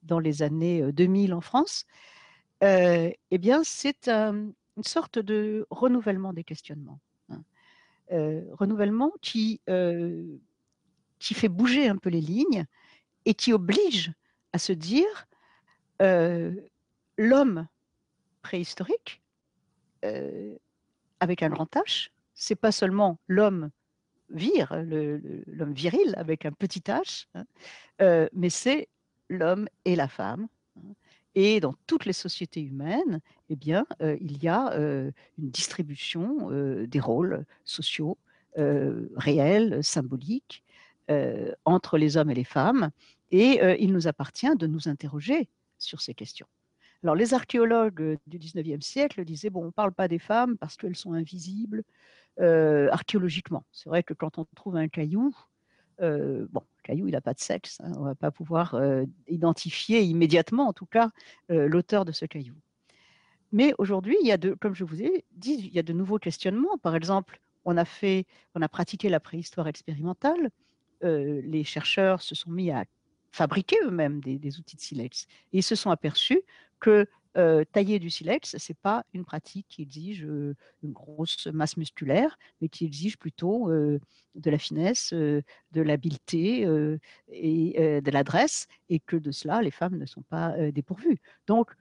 dans 0.04 0.20
les 0.20 0.42
années 0.42 0.92
2000 0.92 1.34
en 1.34 1.42
France, 1.42 1.86
eh 2.62 3.16
bien, 3.32 3.64
c'est 3.64 4.08
une 4.08 4.54
sorte 4.84 5.20
de 5.20 5.66
renouvellement 5.70 6.34
des 6.34 6.44
questionnements. 6.44 7.00
Hein. 7.30 7.42
renouvellement 8.54 9.12
qui, 9.22 9.62
qui 11.20 11.34
fait 11.34 11.50
bouger 11.50 11.88
un 11.88 11.98
peu 11.98 12.10
les 12.10 12.22
lignes 12.22 12.66
et 13.26 13.34
qui 13.34 13.54
oblige 13.54 14.12
à 14.54 14.60
se 14.60 14.74
dire 14.74 15.28
l'homme 17.18 17.68
préhistorique, 18.42 19.22
avec 21.20 21.44
un 21.44 21.50
grand 21.50 21.76
H, 21.76 22.10
c'est 22.34 22.56
pas 22.56 22.72
seulement 22.72 23.20
l'homme 23.28 23.70
vir, 24.30 24.72
l'homme 25.48 25.74
viril 25.74 26.14
avec 26.18 26.46
un 26.46 26.52
petit 26.52 26.82
h, 26.82 27.26
hein, 27.36 27.46
euh, 28.02 28.28
mais 28.34 28.50
c'est 28.50 28.88
l'homme 29.30 29.68
et 29.86 29.96
la 29.96 30.08
femme. 30.08 30.48
Hein. 30.78 30.94
Et 31.36 31.60
dans 31.60 31.76
toutes 31.88 32.06
les 32.06 32.14
sociétés 32.14 32.62
humaines, 32.62 33.22
eh 33.50 33.56
bien, 33.56 33.86
euh, 34.02 34.18
il 34.20 34.42
y 34.44 34.48
a 34.48 34.74
euh, 34.74 35.12
une 35.38 35.52
distribution 35.52 36.50
des 36.88 37.00
rôles 37.00 37.46
sociaux 37.66 38.18
réels, 38.56 39.82
symboliques, 39.84 40.64
entre 41.64 41.98
les 41.98 42.18
hommes 42.18 42.30
et 42.30 42.36
les 42.36 42.44
femmes. 42.44 42.90
Et 43.32 43.62
il 43.80 43.94
nous 43.94 44.08
appartient 44.08 44.54
de 44.58 44.68
nous 44.68 44.90
interroger 44.90 45.48
sur 45.78 46.02
ces 46.02 46.14
questions. 46.14 46.48
Alors, 47.04 47.16
les 47.16 47.34
archéologues 47.34 48.18
du 48.28 48.40
19e 48.40 48.82
siècle 48.82 49.24
disaient, 49.24 49.50
bon, 49.50 49.64
on 49.64 49.68
ne 49.68 49.72
parle 49.72 49.94
pas 49.94 50.10
des 50.10 50.20
femmes 50.20 50.58
parce 50.58 50.76
qu'elles 50.76 50.98
sont 50.98 51.14
invisibles, 51.14 51.84
euh, 52.40 52.90
archéologiquement. 52.92 53.66
C'est 53.72 53.90
vrai 53.90 54.04
que 54.04 54.14
quand 54.14 54.38
on 54.38 54.46
trouve 54.56 54.78
un 54.78 54.88
caillou, 54.88 55.36
euh, 56.02 56.48
bon, 56.52 56.62
le 56.78 56.82
caillou, 56.84 57.08
il 57.08 57.12
n'a 57.12 57.22
pas 57.22 57.34
de 57.34 57.40
sexe, 57.40 57.80
hein, 57.84 57.92
on 57.98 58.02
ne 58.02 58.06
va 58.06 58.16
pas 58.16 58.32
pouvoir 58.32 58.76
euh, 58.76 59.04
identifier 59.28 60.02
immédiatement, 60.02 60.68
en 60.68 60.74
tout 60.74 60.86
cas, 60.86 61.10
l'auteur 61.50 62.06
de 62.06 62.12
ce 62.12 62.26
caillou. 62.26 62.56
Mais 63.52 63.74
aujourd'hui, 63.78 64.16
il 64.22 64.28
y 64.28 64.32
a 64.32 64.38
de, 64.38 64.54
comme 64.54 64.76
je 64.76 64.84
vous 64.84 65.02
ai 65.02 65.26
dit, 65.32 65.56
il 65.56 65.74
y 65.74 65.80
a 65.80 65.84
de 65.84 65.94
nouveaux 65.94 66.20
questionnements. 66.20 66.78
Par 66.78 66.96
exemple, 66.96 67.42
on 67.66 67.76
a 67.78 67.86
fait, 67.86 68.26
on 68.56 68.62
a 68.62 68.70
pratiqué 68.70 69.10
la 69.10 69.20
préhistoire 69.20 69.68
expérimentale. 69.68 70.50
les 71.02 71.64
chercheurs 71.64 72.22
se 72.22 72.36
sont 72.36 72.52
mis 72.52 72.72
à 72.72 72.86
fabriquer 73.32 73.78
eux-mêmes 73.84 74.22
des, 74.22 74.60
outils 74.60 74.76
de 74.76 74.82
silex 74.82 75.28
et 75.54 75.60
ils 75.60 75.64
se 75.64 75.76
sont 75.76 75.92
aperçus 75.92 76.42
que 76.80 77.06
tailler 77.72 78.00
du 78.00 78.10
silex, 78.10 78.58
ce 78.58 78.72
n'est 78.72 78.78
pas 78.82 79.06
une 79.14 79.26
pratique 79.26 79.66
qui 79.70 79.82
exige 79.82 80.22
une 80.22 80.92
grosse 80.92 81.48
masse 81.48 81.78
musculaire, 81.78 82.38
mais 82.62 82.70
qui 82.70 82.86
exige 82.86 83.18
plutôt 83.18 83.70
de 83.70 84.50
la 84.50 84.58
finesse, 84.58 85.14
de 85.14 85.44
l'habileté 85.74 86.62
et 87.32 88.02
de 88.02 88.12
l'adresse, 88.12 88.68
et 88.90 89.00
que 89.00 89.16
de 89.16 89.32
cela, 89.32 89.62
les 89.62 89.72
femmes 89.72 89.98
ne 89.98 90.06
sont 90.06 90.24
pas 90.24 90.56
dépourvues. 90.72 91.20
Donc, 91.48 91.72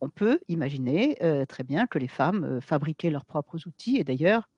on 0.00 0.08
peut 0.08 0.40
imaginer 0.48 1.16
très 1.48 1.64
bien 1.64 1.86
que 1.86 1.98
les 1.98 2.08
femmes 2.08 2.60
fabriquaient 2.60 3.10
leurs 3.10 3.24
propres 3.24 3.66
outils, 3.66 3.98
et 3.98 4.04
d'ailleurs, 4.04 4.48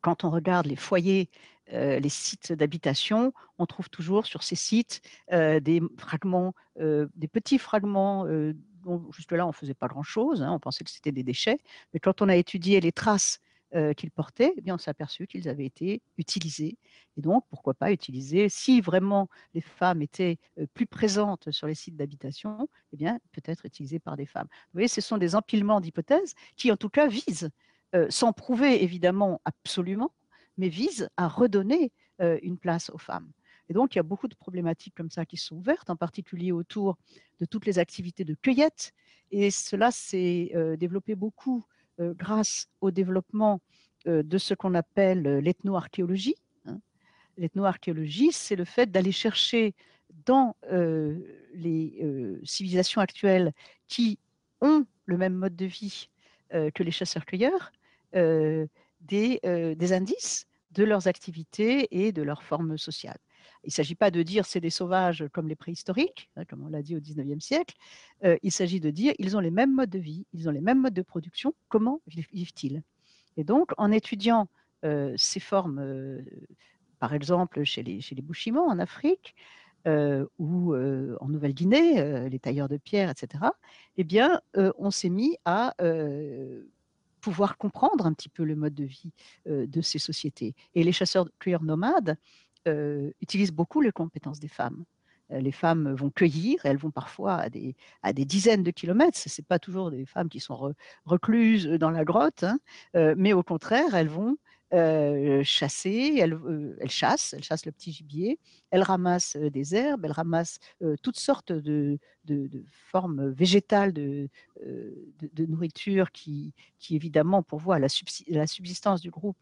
quand 0.00 0.24
on 0.24 0.30
regarde 0.30 0.66
les 0.66 0.76
foyers, 0.76 1.30
les 1.72 2.08
sites 2.10 2.52
d'habitation, 2.52 3.32
on 3.58 3.64
trouve 3.66 3.88
toujours 3.88 4.26
sur 4.26 4.42
ces 4.42 4.54
sites 4.54 5.00
des 5.30 5.80
fragments, 5.96 6.54
des 6.78 7.28
petits 7.28 7.58
fragments 7.58 8.26
jusque-là 9.12 9.44
on 9.44 9.48
ne 9.48 9.52
faisait 9.52 9.74
pas 9.74 9.88
grand-chose, 9.88 10.42
hein, 10.42 10.52
on 10.52 10.60
pensait 10.60 10.84
que 10.84 10.90
c'était 10.90 11.12
des 11.12 11.22
déchets, 11.22 11.58
mais 11.92 12.00
quand 12.00 12.22
on 12.22 12.28
a 12.28 12.36
étudié 12.36 12.80
les 12.80 12.92
traces 12.92 13.40
qu'ils 13.96 14.12
portaient, 14.12 14.52
eh 14.56 14.60
bien, 14.60 14.76
on 14.76 14.78
s'est 14.78 14.92
aperçu 14.92 15.26
qu'ils 15.26 15.48
avaient 15.48 15.64
été 15.66 16.00
utilisés. 16.16 16.78
Et 17.16 17.20
donc, 17.20 17.44
pourquoi 17.50 17.74
pas 17.74 17.90
utiliser, 17.90 18.48
si 18.48 18.80
vraiment 18.80 19.28
les 19.52 19.62
femmes 19.62 20.00
étaient 20.00 20.38
plus 20.74 20.86
présentes 20.86 21.50
sur 21.50 21.66
les 21.66 21.74
sites 21.74 21.96
d'habitation, 21.96 22.68
eh 22.92 22.96
bien, 22.96 23.18
peut-être 23.32 23.66
utilisés 23.66 23.98
par 23.98 24.16
des 24.16 24.26
femmes. 24.26 24.46
Vous 24.46 24.74
voyez, 24.74 24.86
ce 24.86 25.00
sont 25.00 25.18
des 25.18 25.34
empilements 25.34 25.80
d'hypothèses 25.80 26.34
qui, 26.56 26.70
en 26.70 26.76
tout 26.76 26.88
cas, 26.88 27.08
visent, 27.08 27.50
sans 28.10 28.32
prouver 28.32 28.84
évidemment 28.84 29.40
absolument, 29.44 30.14
mais 30.56 30.68
visent 30.68 31.08
à 31.16 31.26
redonner 31.26 31.90
une 32.20 32.58
place 32.58 32.90
aux 32.90 32.98
femmes. 32.98 33.32
Et 33.68 33.72
donc, 33.72 33.94
il 33.94 33.98
y 33.98 34.00
a 34.00 34.04
beaucoup 34.04 34.28
de 34.28 34.34
problématiques 34.34 34.94
comme 34.94 35.10
ça 35.10 35.24
qui 35.24 35.36
sont 35.36 35.56
ouvertes, 35.56 35.88
en 35.90 35.96
particulier 35.96 36.52
autour 36.52 36.96
de 37.40 37.46
toutes 37.46 37.66
les 37.66 37.78
activités 37.78 38.24
de 38.24 38.34
cueillette. 38.34 38.92
Et 39.30 39.50
cela 39.50 39.90
s'est 39.90 40.52
euh, 40.54 40.76
développé 40.76 41.14
beaucoup 41.14 41.64
euh, 42.00 42.14
grâce 42.14 42.68
au 42.80 42.90
développement 42.90 43.60
euh, 44.06 44.22
de 44.22 44.38
ce 44.38 44.54
qu'on 44.54 44.74
appelle 44.74 45.22
l'ethnoarchéologie. 45.38 46.36
Hein. 46.66 46.78
L'ethnoarchéologie, 47.38 48.32
c'est 48.32 48.56
le 48.56 48.64
fait 48.64 48.90
d'aller 48.90 49.12
chercher 49.12 49.74
dans 50.26 50.54
les 51.54 52.38
civilisations 52.44 53.00
actuelles 53.00 53.52
qui 53.88 54.20
ont 54.60 54.86
le 55.06 55.16
même 55.16 55.34
mode 55.34 55.56
de 55.56 55.66
vie 55.66 56.08
que 56.50 56.82
les 56.84 56.92
chasseurs-cueilleurs, 56.92 57.72
des, 58.12 59.40
des 59.42 59.92
indices 59.92 60.46
de 60.70 60.84
leurs 60.84 61.08
activités 61.08 61.88
et 61.90 62.12
de 62.12 62.22
leurs 62.22 62.44
formes 62.44 62.78
sociales. 62.78 63.18
Il 63.64 63.68
ne 63.68 63.72
s'agit 63.72 63.94
pas 63.94 64.10
de 64.10 64.22
dire 64.22 64.44
c'est 64.44 64.60
des 64.60 64.70
sauvages 64.70 65.24
comme 65.32 65.48
les 65.48 65.56
préhistoriques, 65.56 66.30
hein, 66.36 66.44
comme 66.44 66.64
on 66.64 66.68
l'a 66.68 66.82
dit 66.82 66.96
au 66.96 67.00
XIXe 67.00 67.42
siècle. 67.42 67.74
Euh, 68.24 68.36
il 68.42 68.52
s'agit 68.52 68.80
de 68.80 68.90
dire 68.90 69.14
ils 69.18 69.36
ont 69.36 69.40
les 69.40 69.50
mêmes 69.50 69.72
modes 69.72 69.90
de 69.90 69.98
vie, 69.98 70.26
ils 70.32 70.48
ont 70.48 70.52
les 70.52 70.60
mêmes 70.60 70.80
modes 70.80 70.94
de 70.94 71.02
production. 71.02 71.54
Comment 71.68 72.00
vivent-ils? 72.06 72.82
Et 73.36 73.44
donc, 73.44 73.72
en 73.78 73.90
étudiant 73.90 74.48
euh, 74.84 75.14
ces 75.16 75.40
formes, 75.40 75.78
euh, 75.78 76.22
par 76.98 77.14
exemple 77.14 77.64
chez 77.64 77.82
les, 77.82 78.00
chez 78.00 78.14
Bouchimans 78.16 78.66
en 78.66 78.78
Afrique, 78.78 79.34
ou 80.38 80.74
en 80.74 81.28
Nouvelle-Guinée, 81.28 82.30
les 82.30 82.38
tailleurs 82.38 82.70
de 82.70 82.78
pierre, 82.78 83.10
etc., 83.10 83.44
eh 83.98 84.04
bien, 84.04 84.40
on 84.54 84.90
s'est 84.90 85.10
mis 85.10 85.36
à 85.44 85.74
pouvoir 87.20 87.58
comprendre 87.58 88.06
un 88.06 88.14
petit 88.14 88.30
peu 88.30 88.44
le 88.44 88.56
mode 88.56 88.72
de 88.72 88.84
vie 88.84 89.12
de 89.44 89.80
ces 89.82 89.98
sociétés. 89.98 90.54
Et 90.74 90.84
les 90.84 90.92
chasseurs-cueilleurs 90.92 91.62
nomades 91.62 92.16
euh, 92.66 93.10
utilisent 93.20 93.52
beaucoup 93.52 93.82
les 93.82 93.92
compétences 93.92 94.40
des 94.40 94.48
femmes. 94.48 94.84
Euh, 95.32 95.38
les 95.38 95.52
femmes 95.52 95.94
vont 95.94 96.10
cueillir, 96.10 96.60
elles 96.64 96.78
vont 96.78 96.90
parfois 96.90 97.34
à 97.34 97.50
des, 97.50 97.76
à 98.02 98.14
des 98.14 98.24
dizaines 98.24 98.62
de 98.62 98.70
kilomètres. 98.70 99.18
Ce 99.18 99.28
n'est 99.28 99.44
pas 99.46 99.58
toujours 99.58 99.90
des 99.90 100.06
femmes 100.06 100.30
qui 100.30 100.40
sont 100.40 100.74
recluses 101.04 101.66
dans 101.66 101.90
la 101.90 102.04
grotte, 102.04 102.44
hein, 102.44 102.58
euh, 102.96 103.14
mais 103.18 103.34
au 103.34 103.42
contraire, 103.42 103.94
elles 103.94 104.08
vont 104.08 104.36
chasser, 105.44 106.16
elles, 106.18 106.36
elles, 106.80 106.90
chassent, 106.90 107.32
elles 107.32 107.44
chassent 107.44 107.64
le 107.64 107.70
petit 107.70 107.92
gibier, 107.92 108.40
elles 108.72 108.82
ramassent 108.82 109.36
des 109.36 109.76
herbes, 109.76 110.04
elles 110.04 110.10
ramassent 110.10 110.58
toutes 111.00 111.20
sortes 111.20 111.52
de, 111.52 112.00
de, 112.24 112.50
formes 112.90 113.30
végétales 113.30 113.92
de, 113.92 114.28
de, 114.64 115.46
nourriture 115.46 116.10
qui, 116.10 116.54
qui, 116.80 116.96
évidemment 116.96 117.44
pourvoient 117.44 117.78
la 117.78 117.88
subsistance 118.48 119.00
du 119.00 119.10
groupe 119.12 119.38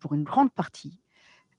pour 0.00 0.14
une 0.14 0.24
grande 0.24 0.50
partie 0.52 0.98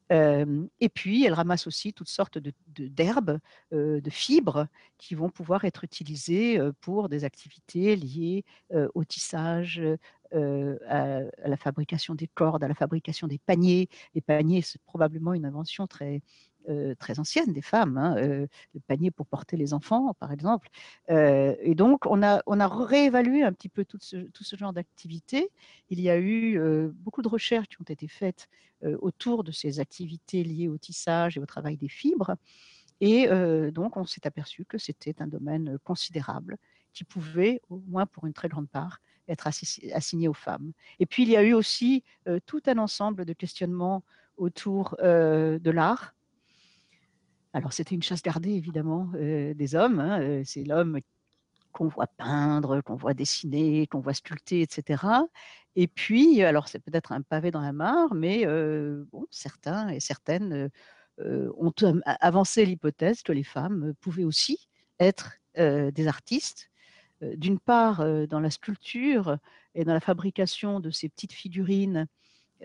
et 0.09 0.89
puis, 0.89 1.25
elle 1.25 1.33
ramasse 1.33 1.67
aussi 1.67 1.93
toutes 1.93 2.09
sortes 2.09 2.37
d'herbes, 2.77 3.39
de, 3.71 4.09
fibres 4.09 4.67
qui 4.97 5.15
vont 5.15 5.29
pouvoir 5.29 5.65
être 5.65 5.83
utilisées 5.83 6.59
pour 6.81 7.09
des 7.09 7.23
activités 7.23 7.95
liées 7.95 8.45
au 8.93 9.03
tissage, 9.03 9.81
à, 10.31 11.21
la 11.45 11.57
fabrication 11.57 12.15
des 12.15 12.27
cordes, 12.27 12.63
à 12.63 12.67
la 12.67 12.75
fabrication 12.75 13.27
des 13.27 13.37
paniers. 13.37 13.89
Les 14.15 14.21
paniers, 14.21 14.61
c'est 14.61 14.81
probablement 14.83 15.33
une 15.33 15.45
invention 15.45 15.87
très, 15.87 16.21
euh, 16.69 16.95
très 16.95 17.17
ancienne 17.17 17.53
des 17.53 17.61
femmes, 17.61 17.97
hein, 17.97 18.17
euh, 18.17 18.45
le 18.73 18.79
panier 18.81 19.09
pour 19.09 19.25
porter 19.25 19.55
les 19.55 19.73
enfants, 19.73 20.13
par 20.15 20.33
exemple. 20.33 20.67
Euh, 21.09 21.55
et 21.61 21.75
donc, 21.75 22.05
on 22.05 22.21
a, 22.21 22.41
réévalué 22.67 23.41
un 23.41 23.53
petit 23.53 23.69
peu 23.69 23.85
tout 23.85 23.99
ce, 24.01 24.17
tout 24.17 24.43
ce 24.43 24.57
genre 24.57 24.73
d'activités. 24.73 25.49
Il 25.89 26.01
y 26.01 26.09
a 26.09 26.19
eu 26.19 26.59
beaucoup 26.93 27.21
de 27.21 27.29
recherches 27.29 27.69
qui 27.69 27.77
ont 27.79 27.85
été 27.85 28.09
faites 28.09 28.49
autour 28.83 29.45
de 29.45 29.51
ces 29.51 29.79
activités 29.79 30.43
liées 30.43 30.67
au 30.67 30.77
tissage 30.77 31.37
et 31.37 31.39
au 31.39 31.45
travail 31.45 31.77
des 31.77 31.87
fibres. 31.87 32.35
Et 32.99 33.27
donc, 33.71 33.95
on 33.95 34.05
s'est 34.05 34.27
aperçu 34.27 34.65
que 34.65 34.77
c'était 34.77 35.21
un 35.21 35.27
domaine 35.27 35.77
considérable 35.85 36.57
qui 36.93 37.05
pouvait, 37.05 37.61
au 37.69 37.81
moins 37.87 38.05
pour 38.05 38.25
une 38.25 38.33
très 38.33 38.49
grande 38.49 38.69
part, 38.69 38.99
être 39.29 39.47
assigné 39.47 40.27
aux 40.27 40.33
femmes. 40.33 40.73
Et 40.99 41.05
puis, 41.05 41.23
il 41.23 41.29
y 41.29 41.37
a 41.37 41.43
eu 41.43 41.53
aussi 41.53 42.03
tout 42.45 42.61
un 42.65 42.77
ensemble 42.77 43.23
de 43.23 43.33
questionnements 43.33 44.03
autour 44.37 44.95
de 44.99 45.71
l'art, 45.71 46.16
alors 47.53 47.73
c'était 47.73 47.95
une 47.95 48.03
chasse 48.03 48.21
gardée 48.21 48.51
évidemment 48.51 49.09
euh, 49.15 49.53
des 49.53 49.75
hommes. 49.75 49.99
Hein, 49.99 50.21
euh, 50.21 50.41
c'est 50.45 50.63
l'homme 50.63 50.99
qu'on 51.71 51.87
voit 51.87 52.07
peindre, 52.07 52.81
qu'on 52.81 52.95
voit 52.95 53.13
dessiner, 53.13 53.87
qu'on 53.87 53.99
voit 53.99 54.13
sculpter, 54.13 54.61
etc. 54.61 55.03
Et 55.75 55.87
puis, 55.87 56.41
alors 56.43 56.67
c'est 56.67 56.79
peut-être 56.79 57.11
un 57.11 57.21
pavé 57.21 57.51
dans 57.51 57.61
la 57.61 57.73
mare, 57.73 58.13
mais 58.15 58.45
euh, 58.45 59.05
certains 59.29 59.89
et 59.89 59.99
certaines 59.99 60.69
ont 61.19 61.73
avancé 62.05 62.63
l'hypothèse 62.63 63.23
que 63.23 63.31
les 63.31 63.43
femmes 63.43 63.93
pouvaient 64.01 64.23
aussi 64.23 64.69
être 64.99 65.33
des 65.55 66.07
artistes. 66.07 66.69
D'une 67.21 67.57
part, 67.57 68.05
dans 68.27 68.39
la 68.39 68.51
sculpture 68.51 69.39
et 69.73 69.83
dans 69.83 69.95
la 69.95 69.99
fabrication 69.99 70.79
de 70.79 70.91
ces 70.91 71.09
petites 71.09 71.33
figurines 71.33 72.05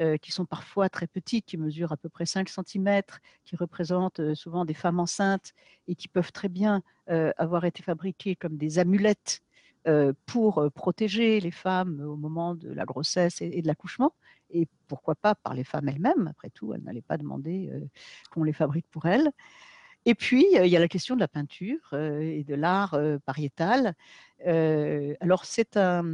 euh, 0.01 0.17
qui 0.17 0.33
sont 0.33 0.47
parfois 0.47 0.89
très 0.89 1.07
petites, 1.07 1.45
qui 1.45 1.59
mesurent 1.59 1.93
à 1.93 1.99
peu 1.99 2.09
près 2.09 2.25
5 2.25 2.49
cm, 2.49 3.03
qui 3.45 3.57
représentent 3.57 4.21
euh, 4.21 4.35
souvent 4.35 4.65
des 4.65 4.73
femmes 4.73 5.01
enceintes 5.01 5.53
et 5.87 5.95
qui 5.95 6.09
peuvent 6.09 6.33
très 6.33 6.49
bien 6.49 6.83
euh, 7.11 7.31
avoir 7.37 7.67
été 7.67 7.83
fabriquées 7.83 8.35
comme 8.35 8.57
des 8.57 8.79
amulettes 8.79 9.43
pour 10.27 10.71
protéger 10.77 11.41
les 11.41 11.51
femmes 11.51 12.01
au 12.03 12.15
moment 12.15 12.55
de 12.55 12.73
la 12.73 12.85
grossesse 12.85 13.43
et, 13.43 13.63
de 13.63 13.67
l'accouchement, 13.67 14.15
et 14.49 14.69
pourquoi 14.87 15.17
pas 15.17 15.35
par 15.35 15.55
les 15.55 15.65
femmes 15.65 15.89
elles-mêmes, 15.89 16.29
après 16.29 16.51
tout, 16.51 16.73
elles 16.73 16.85
n'allaient 16.85 17.03
pas 17.03 17.17
demander 17.17 17.69
qu'on 18.31 18.45
les 18.45 18.53
fabrique 18.53 18.87
pour 18.93 19.07
elles. 19.07 19.33
Et 20.05 20.15
puis, 20.15 20.47
il 20.53 20.67
y 20.67 20.77
a 20.77 20.81
la 20.81 20.88
question 20.88 21.15
de 21.15 21.21
la 21.21 21.29
peinture 21.29 21.95
et 21.95 22.43
de 22.43 22.55
l'art 22.55 22.99
pariétal. 23.25 23.95
alors, 24.45 25.45
c'est 25.45 25.77
un, 25.77 26.05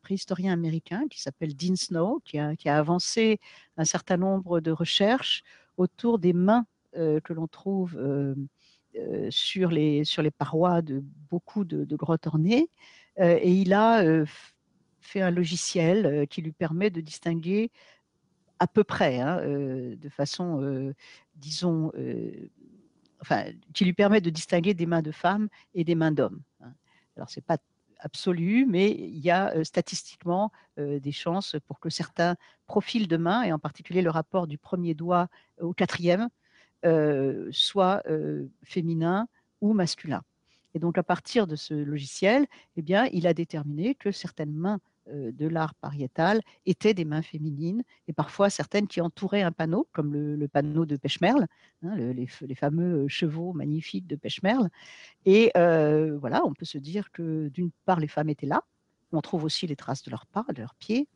préhistorien 0.00 0.52
américain 0.52 1.06
qui 1.08 1.20
s'appelle 1.20 1.54
Dean 1.54 1.76
Snow, 1.76 2.22
qui 2.24 2.38
a, 2.38 2.54
avancé 2.76 3.40
un 3.76 3.84
certain 3.84 4.16
nombre 4.16 4.60
de 4.60 4.70
recherches 4.70 5.42
autour 5.76 6.18
des 6.18 6.32
mains 6.32 6.66
que 6.94 7.32
l'on 7.32 7.46
trouve 7.46 7.98
sur, 9.28 9.70
les, 9.70 10.04
sur 10.04 10.22
les 10.22 10.30
parois 10.30 10.80
de 10.80 11.02
beaucoup 11.30 11.64
de, 11.64 11.96
grottes 11.96 12.26
ornées. 12.26 12.70
et 13.18 13.52
il 13.52 13.74
a 13.74 14.24
fait 15.00 15.20
un 15.20 15.30
logiciel 15.30 16.26
qui 16.30 16.40
lui 16.40 16.52
permet 16.52 16.88
de 16.88 17.02
distinguer 17.02 17.70
à 18.58 18.66
peu 18.66 18.84
près, 18.84 19.20
hein, 19.20 19.42
de 19.44 20.08
façon, 20.08 20.94
disons, 21.36 21.92
qui 23.72 23.84
lui 23.84 23.92
permet 23.92 24.20
de 24.20 24.30
distinguer 24.30 24.74
des 24.74 24.86
mains 24.86 25.02
de 25.02 25.12
femmes 25.12 25.48
et 25.74 25.84
des 25.84 25.94
mains 25.94 26.12
d'hommes. 26.12 26.40
Hein. 26.60 26.72
Alors, 27.16 27.30
ce 27.30 27.38
n'est 27.38 27.44
pas 27.44 27.58
absolu, 28.04 28.66
mais 28.66 28.90
il 28.90 29.18
y 29.18 29.30
a 29.30 29.54
euh, 29.54 29.64
statistiquement 29.64 30.52
euh, 30.78 31.00
des 31.00 31.12
chances 31.12 31.56
pour 31.66 31.80
que 31.80 31.90
certains 31.90 32.36
profils 32.66 33.08
de 33.08 33.16
mains, 33.16 33.42
et 33.42 33.52
en 33.52 33.58
particulier 33.58 34.02
le 34.02 34.10
rapport 34.10 34.46
du 34.46 34.58
premier 34.58 34.94
doigt 34.94 35.28
au 35.60 35.72
quatrième, 35.72 36.28
euh, 36.84 37.48
soient 37.50 38.02
féminins 38.62 39.26
ou 39.62 39.72
masculins. 39.72 40.22
Et 40.74 40.78
donc, 40.78 40.98
à 40.98 41.02
partir 41.02 41.46
de 41.46 41.56
ce 41.56 41.72
logiciel, 41.72 42.46
eh 42.76 42.82
bien, 42.82 43.06
il 43.12 43.26
a 43.26 43.32
déterminé 43.32 43.94
que 43.94 44.10
certaines 44.10 44.52
mains 44.52 44.80
de 45.06 45.46
l'art 45.46 45.74
pariétal 45.74 46.40
étaient 46.66 46.94
des 46.94 47.04
mains 47.04 47.22
féminines, 47.22 47.82
et 48.08 48.12
parfois 48.12 48.50
certaines 48.50 48.86
qui 48.86 49.00
entouraient 49.00 49.42
un 49.42 49.52
panneau, 49.52 49.86
comme 49.92 50.14
le, 50.14 50.48
panneau 50.48 50.86
de 50.86 50.96
Pêche-Merle, 50.96 51.46
hein, 51.82 51.94
les, 51.96 52.54
fameux 52.54 53.06
chevaux 53.08 53.52
magnifiques 53.52 54.06
de 54.06 54.16
Pêche-Merle. 54.16 54.68
Et 55.26 55.50
voilà, 55.54 56.44
on 56.44 56.54
peut 56.54 56.64
se 56.64 56.78
dire 56.78 57.10
que 57.12 57.48
d'une 57.48 57.70
part, 57.84 58.00
les 58.00 58.08
femmes 58.08 58.30
étaient 58.30 58.46
là, 58.46 58.62
on 59.12 59.20
trouve 59.20 59.44
aussi 59.44 59.66
les 59.66 59.76
traces 59.76 60.02
de 60.02 60.10
leurs 60.10 60.26
pas, 60.26 60.44
de 60.54 60.60
leurs 60.60 60.74
pieds, 60.74 61.08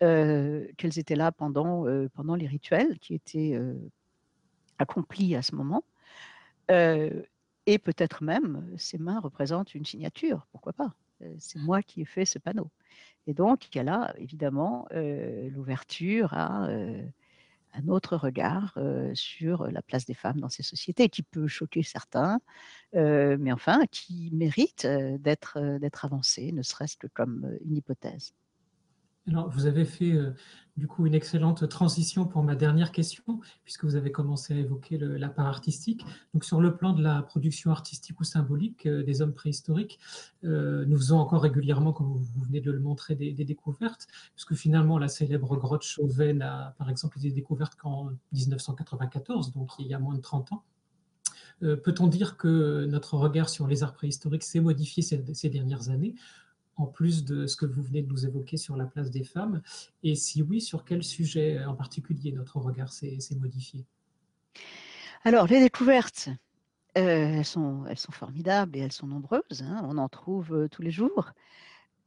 qu'elles 0.00 0.98
étaient 0.98 1.16
là 1.16 1.32
pendant, 1.32 1.84
pendant 2.14 2.36
les 2.36 2.46
rituels 2.46 2.98
qui 3.00 3.14
étaient 3.14 3.58
accomplis 4.78 5.34
à 5.34 5.42
ce 5.42 5.54
moment. 5.56 5.84
et 6.68 7.78
peut-être 7.78 8.22
même, 8.22 8.64
ces 8.76 8.98
mains 8.98 9.20
représentent 9.20 9.74
une 9.74 9.84
signature, 9.84 10.46
pourquoi 10.52 10.72
pas 10.72 10.94
C'est 11.38 11.58
moi 11.58 11.82
qui 11.82 12.02
ai 12.02 12.04
fait 12.04 12.24
ce 12.24 12.38
panneau. 12.38 12.70
Et 13.26 13.34
donc, 13.34 13.68
il 13.68 13.76
y 13.76 13.80
a 13.80 13.84
là, 13.84 14.14
évidemment, 14.18 14.86
l'ouverture 14.92 16.34
à 16.34 16.68
un 17.74 17.88
autre 17.88 18.16
regard 18.16 18.78
sur 19.14 19.70
la 19.70 19.82
place 19.82 20.06
des 20.06 20.14
femmes 20.14 20.40
dans 20.40 20.48
ces 20.48 20.62
sociétés, 20.62 21.08
qui 21.08 21.22
peut 21.22 21.46
choquer 21.46 21.82
certains, 21.82 22.40
mais 22.94 23.52
enfin, 23.52 23.82
qui 23.90 24.30
mérite 24.32 24.86
d'être 24.86 26.04
avancé, 26.04 26.52
ne 26.52 26.62
serait-ce 26.62 26.96
que 26.96 27.06
comme 27.08 27.58
une 27.64 27.76
hypothèse. 27.76 28.32
Alors, 29.28 29.50
vous 29.50 29.66
avez 29.66 29.84
fait 29.84 30.12
euh, 30.12 30.30
du 30.76 30.86
coup 30.86 31.06
une 31.06 31.14
excellente 31.14 31.68
transition 31.68 32.26
pour 32.26 32.42
ma 32.42 32.54
dernière 32.54 32.92
question, 32.92 33.40
puisque 33.62 33.84
vous 33.84 33.94
avez 33.94 34.10
commencé 34.10 34.54
à 34.54 34.56
évoquer 34.56 34.96
la 34.98 35.28
part 35.28 35.46
artistique. 35.46 36.02
Donc, 36.32 36.44
sur 36.44 36.60
le 36.60 36.76
plan 36.76 36.92
de 36.92 37.02
la 37.02 37.22
production 37.22 37.70
artistique 37.70 38.18
ou 38.20 38.24
symbolique 38.24 38.86
euh, 38.86 39.02
des 39.02 39.20
hommes 39.20 39.34
préhistoriques, 39.34 39.98
euh, 40.44 40.86
nous 40.86 40.96
faisons 40.96 41.18
encore 41.18 41.42
régulièrement, 41.42 41.92
comme 41.92 42.06
vous, 42.06 42.44
venez 42.44 42.60
de 42.60 42.70
le 42.70 42.80
montrer, 42.80 43.16
des, 43.16 43.32
découvertes, 43.32 44.06
puisque 44.34 44.54
finalement, 44.54 44.98
la 44.98 45.08
célèbre 45.08 45.56
grotte 45.56 45.82
Chauvet 45.82 46.40
a, 46.40 46.74
par 46.78 46.88
exemple, 46.88 47.18
été 47.18 47.30
découverte 47.30 47.74
qu'en 47.74 48.10
1994, 48.32 49.52
donc 49.52 49.72
il 49.78 49.88
y 49.88 49.94
a 49.94 49.98
moins 49.98 50.14
de 50.14 50.20
30 50.20 50.52
ans. 50.52 50.62
Peut-on 51.60 52.06
dire 52.06 52.36
que 52.36 52.86
notre 52.86 53.14
regard 53.14 53.48
sur 53.48 53.66
les 53.66 53.82
arts 53.82 53.92
préhistoriques 53.92 54.44
s'est 54.44 54.60
modifié 54.60 55.02
ces 55.02 55.48
dernières 55.48 55.88
années? 55.88 56.14
En 56.78 56.86
plus 56.86 57.24
de 57.24 57.46
ce 57.46 57.56
que 57.56 57.66
vous 57.66 57.82
venez 57.82 58.02
de 58.02 58.08
nous 58.08 58.24
évoquer 58.24 58.56
sur 58.56 58.76
la 58.76 58.86
place 58.86 59.10
des 59.10 59.24
femmes 59.24 59.60
Et 60.02 60.14
si 60.14 60.42
oui, 60.42 60.60
sur 60.60 60.84
quel 60.84 61.02
sujet 61.02 61.62
en 61.64 61.74
particulier 61.74 62.32
notre 62.32 62.58
regard 62.58 62.92
s'est 62.92 63.18
modifié? 63.38 63.84
Alors, 65.24 65.46
les 65.46 65.60
découvertes, 65.60 66.30
euh, 66.96 67.38
elles, 67.38 67.44
sont, 67.44 67.84
formidables 68.10 68.76
et 68.76 68.80
elles 68.80 68.92
sont 68.92 69.06
nombreuses. 69.06 69.62
Hein. 69.62 69.82
on 69.84 69.98
en 69.98 70.08
trouve 70.08 70.54
euh, 70.54 70.68
tous 70.68 70.82
les 70.82 70.90
jours. 70.90 71.32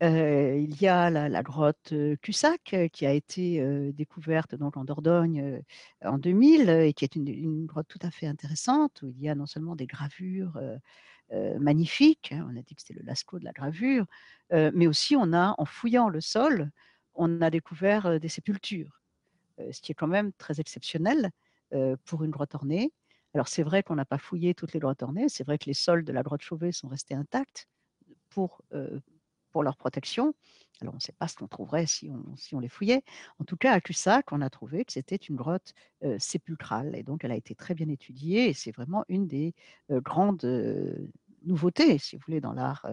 Euh, 0.02 0.58
il 0.58 0.82
y 0.82 0.88
a 0.88 1.12
la, 1.12 1.44
grotte 1.44 1.94
Cussac 2.22 2.76
qui 2.92 3.06
a 3.06 3.14
été 3.14 3.64
découverte 3.94 4.56
donc 4.56 4.76
en 4.76 4.84
Dordogne 4.84 5.62
en 6.04 6.18
2000 6.18 6.70
et 6.70 6.94
qui 6.94 7.04
est 7.06 7.16
une, 7.16 7.68
grotte 7.68 7.88
tout 7.88 8.00
à 8.02 8.10
fait 8.10 8.26
intéressante 8.26 9.04
où 9.04 9.10
il 9.10 9.22
y 9.22 9.30
a 9.30 9.36
non 9.36 9.46
seulement 9.46 9.76
des 9.76 9.86
gravures 9.86 10.60
euh, 11.34 11.58
magnifique. 11.60 12.32
Hein, 12.34 12.46
on 12.50 12.58
a 12.58 12.62
dit 12.62 12.76
que 12.76 12.82
c'était 12.82 12.94
le 12.94 13.06
Lascaux 13.06 13.40
de 13.40 13.46
la 13.46 13.54
gravure, 13.54 14.06
euh, 14.52 14.72
mais 14.74 14.88
aussi 14.88 15.16
on 15.16 15.32
a, 15.34 15.56
en 15.58 15.66
fouillant 15.66 16.10
le 16.10 16.20
sol, 16.20 16.72
on 17.14 17.42
a 17.42 17.50
découvert 17.50 18.06
euh, 18.06 18.20
des 18.20 18.28
sépultures, 18.28 19.02
ce 19.72 19.80
qui 19.82 19.92
est 19.92 19.96
quand 19.96 20.08
même 20.08 20.34
très 20.34 20.60
exceptionnel 20.60 21.30
pour 22.06 22.24
une 22.24 22.32
grotte 22.32 22.56
ornée. 22.56 22.92
Alors 23.34 23.48
c'est 23.48 23.64
vrai 23.64 23.84
qu'on 23.84 23.96
n'a 23.96 24.06
pas 24.06 24.18
fouillé 24.18 24.54
toutes 24.54 24.74
les 24.74 24.80
grottes 24.80 25.04
ornées, 25.04 25.30
c'est 25.30 25.46
vrai 25.46 25.58
que 25.58 25.66
les 25.66 25.74
sols 25.74 26.04
de 26.04 26.12
la 26.12 26.24
grotte 26.24 26.42
Chauvet 26.42 26.72
sont 26.72 26.88
restés 26.88 27.14
intacts 27.14 27.68
pour, 28.30 28.62
pour 29.52 29.64
leur 29.64 29.78
protection. 29.78 30.34
Alors 30.82 30.94
on 30.94 30.98
ne 30.98 31.02
sait 31.02 31.14
pas 31.14 31.28
ce 31.28 31.36
qu'on 31.36 31.48
trouverait 31.48 31.86
si 31.86 32.12
on, 32.54 32.60
les 32.60 32.70
fouillait. 32.70 33.04
En 33.40 33.44
tout 33.44 33.58
cas, 33.58 33.74
à 33.74 33.82
Cussac, 33.82 34.32
on 34.32 34.42
a 34.42 34.50
trouvé 34.50 34.84
que 34.84 34.92
c'était 34.92 35.16
une 35.16 35.36
grotte 35.36 35.74
sépulcrale 36.18 36.96
et 36.96 37.04
donc 37.04 37.24
elle 37.24 37.32
a 37.32 37.36
été 37.36 37.54
très 37.54 37.76
bien 37.76 37.88
étudiée 37.88 38.50
et 38.50 38.54
c'est 38.54 38.72
vraiment 38.72 39.06
une 39.08 39.28
des 39.28 39.54
grandes 39.90 40.44
nouveauté, 41.44 41.98
si 41.98 42.16
vous 42.16 42.24
voulez, 42.26 42.42
dans 42.42 42.54
l'art 42.54 42.88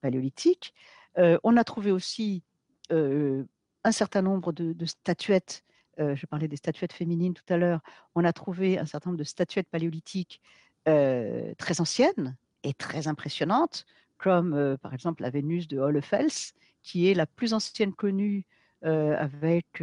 paléolithique. 0.00 0.74
on 1.16 1.56
a 1.56 1.64
trouvé 1.64 1.92
aussi 1.92 2.42
un 2.90 3.92
certain 3.92 4.22
nombre 4.22 4.52
de, 4.52 4.84
statuettes. 4.84 5.64
je 5.98 6.26
parlais 6.26 6.48
des 6.48 6.56
statuettes 6.56 6.92
féminines 6.92 7.34
tout 7.34 7.52
à 7.52 7.56
l'heure. 7.56 7.80
On 8.14 8.24
a 8.24 8.32
trouvé 8.32 8.78
un 8.78 8.86
certain 8.86 9.10
nombre 9.10 9.18
de 9.18 9.24
statuettes 9.24 9.68
paléolithiques 9.68 10.40
très 10.84 11.80
anciennes 11.80 12.36
et 12.64 12.74
très 12.74 13.08
impressionnantes, 13.08 13.84
comme 14.18 14.76
par 14.82 14.92
exemple 14.92 15.22
la 15.22 15.30
Vénus 15.30 15.68
de 15.68 15.78
Hollefels, 15.78 16.52
qui 16.82 17.08
est 17.08 17.14
la 17.14 17.26
plus 17.26 17.54
ancienne 17.54 17.92
connue 17.92 18.44
avec 18.82 19.82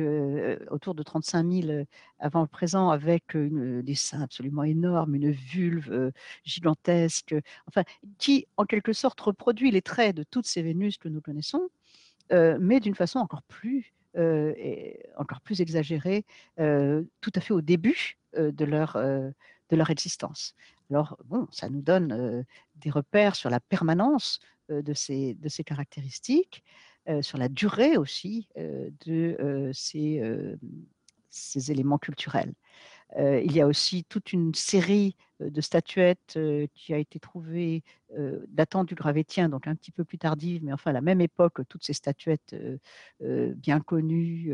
autour 0.69 0.95
de 0.95 1.03
35 1.03 1.51
000 1.51 1.83
avant 2.19 2.41
le 2.41 2.47
présent, 2.47 2.89
avec 2.89 3.35
des 3.35 3.95
seins 3.95 4.21
absolument 4.21 4.63
énormes, 4.63 5.15
une 5.15 5.31
vulve 5.31 6.11
gigantesque, 6.45 7.35
enfin, 7.67 7.83
qui 8.17 8.47
en 8.55 8.63
quelque 8.65 8.93
sorte 8.93 9.19
reproduit 9.19 9.71
les 9.71 9.81
traits 9.81 10.15
de 10.15 10.23
toutes 10.23 10.47
ces 10.47 10.61
Vénus 10.61 10.97
que 10.97 11.09
nous 11.09 11.19
connaissons, 11.21 11.67
mais 12.31 12.79
d'une 12.79 12.95
façon 12.95 13.19
encore 13.19 13.43
plus, 13.43 13.93
encore 15.17 15.41
plus 15.41 15.59
exagérée, 15.59 16.23
tout 16.57 17.31
à 17.35 17.41
fait 17.41 17.53
au 17.53 17.61
début 17.61 18.17
de 18.37 18.65
leur, 18.65 18.93
de 18.97 19.75
leur 19.75 19.89
existence. 19.89 20.55
Alors, 20.91 21.17
bon, 21.25 21.47
ça 21.51 21.69
nous 21.69 21.81
donne 21.81 22.45
des 22.75 22.89
repères 22.89 23.35
sur 23.35 23.49
la 23.49 23.59
permanence 23.59 24.39
de, 24.69 24.93
ces, 24.93 25.37
caractéristiques. 25.65 26.63
Sur 27.21 27.37
la 27.37 27.49
durée 27.49 27.97
aussi 27.97 28.47
de 28.55 29.71
ces, 29.73 31.71
éléments 31.71 31.97
culturels. 31.97 32.53
il 33.17 33.51
y 33.51 33.61
a 33.61 33.67
aussi 33.67 34.03
toute 34.05 34.31
une 34.33 34.53
série 34.53 35.15
de 35.39 35.61
statuettes 35.61 36.39
qui 36.73 36.93
a 36.93 36.97
été 36.97 37.19
trouvée 37.19 37.83
datant 38.47 38.83
du 38.83 38.95
Gravétien, 38.95 39.49
donc 39.49 39.67
un 39.67 39.75
petit 39.75 39.91
peu 39.91 40.03
plus 40.03 40.17
tardive, 40.17 40.63
mais 40.63 40.73
enfin 40.73 40.91
à 40.91 40.93
la 40.93 41.01
même 41.01 41.21
époque, 41.21 41.61
toutes 41.67 41.83
ces 41.83 41.93
statuettes 41.93 42.55
bien 43.19 43.79
connues, 43.79 44.53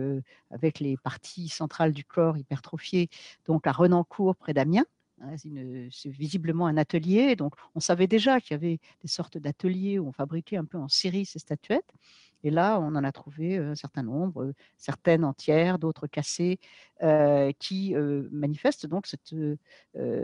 avec 0.49 0.79
les 0.79 0.97
parties 0.97 1.49
centrales 1.49 1.93
du 1.93 2.05
corps 2.05 2.37
hypertrophiées, 2.37 3.09
donc 3.45 3.67
à 3.67 3.71
Renancourt, 3.71 4.35
près 4.35 4.53
d'Amiens, 4.53 4.85
c'est 5.37 6.09
visiblement 6.09 6.67
un 6.67 6.77
atelier, 6.77 7.35
donc 7.35 7.53
on 7.75 7.79
savait 7.79 8.07
déjà 8.07 8.39
qu'il 8.41 8.51
y 8.51 8.55
avait 8.55 8.79
des 9.01 9.07
sortes 9.07 9.37
d'ateliers 9.37 9.99
où 9.99 10.07
on 10.07 10.11
fabriquait 10.11 10.57
un 10.57 10.65
peu 10.65 10.77
en 10.77 10.87
série 10.87 11.25
ces 11.25 11.39
statuettes. 11.39 11.93
Et 12.43 12.49
là, 12.49 12.79
on 12.79 12.95
en 12.95 13.03
a 13.03 13.11
trouvé 13.11 13.57
un 13.57 13.75
certain 13.75 14.01
nombre, 14.01 14.53
certaines 14.77 15.23
entières, 15.23 15.77
d'autres 15.77 16.07
cassées, 16.07 16.59
qui 17.59 17.93
manifestent 18.31 18.87
donc 18.87 19.07
cette, 19.07 19.35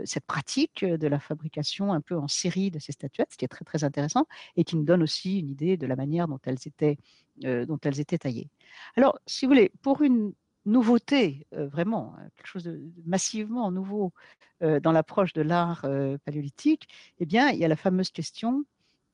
cette, 0.04 0.26
pratique 0.26 0.84
de 0.84 1.06
la 1.06 1.20
fabrication 1.20 1.92
un 1.92 2.00
peu 2.00 2.16
en 2.16 2.28
série 2.28 2.70
de 2.70 2.78
ces 2.78 2.92
statuettes, 2.92 3.32
ce 3.32 3.36
qui 3.36 3.44
est 3.44 3.48
très 3.48 3.64
très 3.64 3.84
intéressant 3.84 4.26
et 4.56 4.64
qui 4.64 4.76
nous 4.76 4.84
donne 4.84 5.02
aussi 5.02 5.38
une 5.38 5.48
idée 5.48 5.76
de 5.76 5.86
la 5.86 5.96
manière 5.96 6.28
dont 6.28 6.40
elles 6.44 6.58
étaient, 6.66 6.98
dont 7.40 7.78
elles 7.84 8.00
étaient 8.00 8.18
taillées. 8.18 8.50
Alors, 8.96 9.18
si 9.26 9.46
vous 9.46 9.52
voulez, 9.52 9.70
pour 9.82 10.02
une 10.02 10.32
nouveauté, 10.68 11.46
vraiment, 11.52 12.14
hein, 12.18 12.28
quelque 12.36 12.46
chose 12.46 12.64
de 12.64 12.80
massivement 13.06 13.70
nouveau 13.70 14.12
dans 14.60 14.92
l'approche 14.92 15.32
de 15.32 15.42
l'art 15.42 15.82
paléolithique, 16.24 16.88
eh 17.20 17.26
bien, 17.26 17.50
il 17.50 17.58
y 17.58 17.64
a 17.64 17.68
la 17.68 17.76
fameuse 17.76 18.10
question 18.10 18.64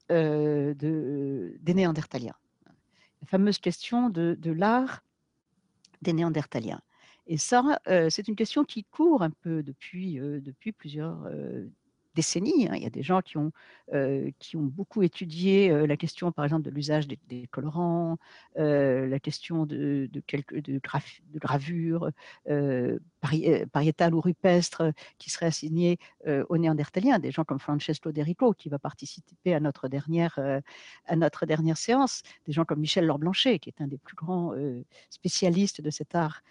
de, 0.09 0.75
des 1.61 1.75
Néandertaliens 1.75 2.37
la 3.25 3.29
fameuse 3.29 3.59
question 3.59 4.11
de, 4.11 4.51
l'art 4.51 5.03
des 6.03 6.13
Néandertaliens. 6.13 6.83
Et 7.27 7.39
ça, 7.39 7.81
euh, 7.89 8.11
c'est 8.11 8.29
une 8.29 8.37
question 8.37 8.65
qui 8.65 8.85
court 8.85 9.23
un 9.23 9.31
peu 9.31 9.63
depuis, 9.63 10.21
euh, 10.21 10.41
depuis 10.43 10.73
plusieurs 10.73 11.25
euh, 11.25 11.67
décennies. 12.15 12.69
Hein. 12.69 12.77
Il 12.77 12.83
y 12.83 12.87
a 12.87 12.91
des 12.91 13.03
gens 13.03 13.21
qui 13.21 13.37
ont, 13.39 13.53
qui 14.39 14.57
ont 14.57 14.63
beaucoup 14.63 15.03
étudié 15.03 15.87
la 15.87 15.97
question, 15.97 16.33
par 16.33 16.45
exemple, 16.45 16.63
de 16.63 16.71
l'usage 16.71 17.07
des, 17.07 17.47
colorants, 17.51 18.19
la 18.57 19.19
question 19.21 19.67
de, 19.67 20.09
de, 20.13 20.21
quelques, 20.21 20.61
de, 20.61 20.81
de 20.81 21.39
gravures 21.39 22.11
pariétales 23.73 24.15
ou 24.15 24.21
rupestres 24.21 24.83
qui 25.19 25.31
seraient 25.31 25.47
assignées 25.47 25.99
aux 26.27 26.59
Néandertaliens. 26.59 27.19
Des 27.19 27.31
gens 27.31 27.45
comme 27.45 27.59
Francesco 27.59 28.13
Derico, 28.13 28.53
qui 28.53 28.69
va 28.69 28.79
participer 28.79 29.55
à 29.55 29.61
notre 29.61 29.89
dernière, 29.89 30.39
à 31.07 31.17
notre 31.17 31.47
dernière 31.47 31.77
séance. 31.77 32.23
Des 32.47 32.53
gens 32.53 32.65
comme 32.65 32.81
Michel 32.81 33.07
Lorblanchet, 33.07 33.59
qui 33.59 33.71
est 33.71 33.81
un 33.81 33.87
des 33.87 33.99
plus 33.99 34.17
grands 34.17 34.53
spécialistes 35.11 35.81
de 35.81 35.91
cet 35.91 36.15
art 36.15 36.43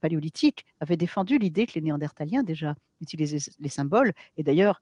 paléolithique, 0.00 0.66
avait 0.80 0.96
défendu 0.96 1.38
l'idée 1.38 1.66
que 1.66 1.74
les 1.74 1.80
Néandertaliens 1.80 2.42
déjà 2.42 2.74
utilisaient 3.00 3.50
les 3.58 3.68
symboles. 3.68 4.12
Et 4.36 4.42
d'ailleurs, 4.42 4.80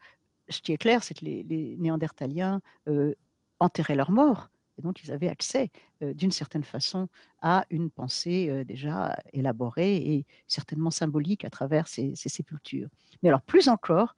ce 0.49 0.61
qui 0.61 0.73
est 0.73 0.79
clair, 0.79 1.03
c'est 1.03 1.15
que 1.15 1.25
les, 1.25 1.77
Néandertaliens 1.79 2.61
euh, 2.89 3.15
enterraient 3.61 3.97
leurs 3.97 4.11
morts. 4.11 4.51
Et 4.79 4.83
donc, 4.83 5.03
ils 5.05 5.13
avaient 5.13 5.29
accès, 5.29 5.71
euh, 6.03 6.15
d'une 6.15 6.33
certaine 6.33 6.65
façon, 6.65 7.09
à 7.41 7.67
une 7.71 7.91
pensée 7.91 8.49
euh, 8.49 8.65
déjà 8.65 9.17
élaborée 9.33 9.97
et 9.97 10.27
certainement 10.47 10.91
symbolique 10.91 11.45
à 11.45 11.51
travers 11.51 11.89
ces, 11.89 12.15
sépultures. 12.17 12.89
Mais 13.23 13.29
alors, 13.29 13.43
plus 13.43 13.69
encore, 13.69 14.17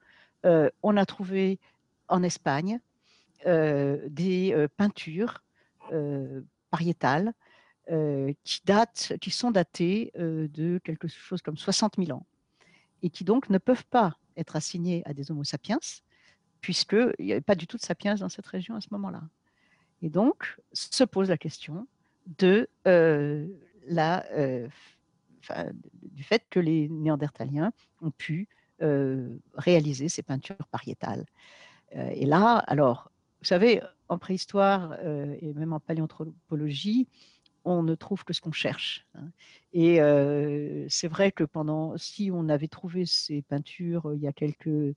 on 0.83 0.95
a 0.95 1.05
trouvé 1.07 1.59
en 2.07 2.21
Espagne 2.21 2.79
des 3.43 4.67
peintures 4.77 5.41
pariétales 6.69 7.33
qui, 8.43 8.61
qui 9.19 9.31
sont 9.31 9.49
datés 9.49 10.11
de 10.15 10.79
quelque 10.83 11.07
chose 11.07 11.41
comme 11.41 11.57
60 11.57 11.95
000 11.97 12.15
ans 12.15 12.27
et 13.05 13.09
qui 13.09 13.23
donc 13.23 13.49
ne 13.49 13.57
peuvent 13.57 13.85
pas 13.85 14.17
être 14.37 14.55
assignés 14.55 15.03
à 15.05 15.13
des 15.13 15.31
Homo 15.31 15.43
sapiens, 15.43 15.79
puisqu'il 16.61 17.25
n'y 17.25 17.31
avait 17.31 17.41
pas 17.41 17.55
du 17.55 17.67
tout 17.67 17.77
de 17.77 17.83
sapiens 17.83 18.15
dans 18.15 18.29
cette 18.29 18.47
région 18.47 18.75
à 18.75 18.81
ce 18.81 18.87
moment-là. 18.91 19.21
Et 20.01 20.09
donc, 20.09 20.57
se 20.73 21.03
pose 21.03 21.29
la 21.29 21.37
question 21.37 21.87
de, 22.39 22.67
la, 22.85 24.25
du 26.11 26.23
fait 26.23 26.43
que 26.49 26.59
les 26.59 26.89
Néandertaliens 26.89 27.71
ont 28.01 28.11
pu 28.11 28.47
réaliser 29.55 30.09
ces 30.09 30.23
peintures 30.23 30.67
pariétales. 30.71 31.25
et 31.91 32.25
là, 32.25 32.57
alors, 32.67 33.11
vous 33.41 33.47
savez, 33.47 33.81
en 34.09 34.17
préhistoire 34.17 34.97
et 35.03 35.53
même 35.53 35.73
en 35.73 35.79
paléanthropologie, 35.79 37.07
on 37.65 37.83
ne 37.83 37.95
trouve 37.95 38.23
que 38.23 38.33
ce 38.33 38.41
qu'on 38.41 38.51
cherche. 38.51 39.05
Hein. 39.15 39.29
Et 39.73 39.97
c'est 40.87 41.09
vrai 41.09 41.31
que 41.33 41.43
pendant, 41.43 41.97
si 41.97 42.29
on 42.31 42.47
avait 42.47 42.69
trouvé 42.69 43.05
ces 43.05 43.41
peintures 43.41 44.13
il 44.15 44.21
y 44.21 44.27
a 44.27 44.31
quelques 44.31 44.95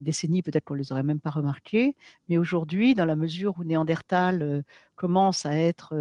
décennies, 0.00 0.42
peut-être 0.42 0.64
qu'on 0.64 0.74
les 0.74 0.90
aurait 0.90 1.04
même 1.04 1.20
pas 1.20 1.30
remarquées. 1.30 1.94
Mais 2.28 2.38
aujourd'hui, 2.38 2.94
dans 2.94 3.04
la 3.04 3.14
mesure 3.14 3.54
où 3.58 3.64
Néandertal 3.64 4.64
commence 4.96 5.46
à 5.46 5.56
être 5.56 5.94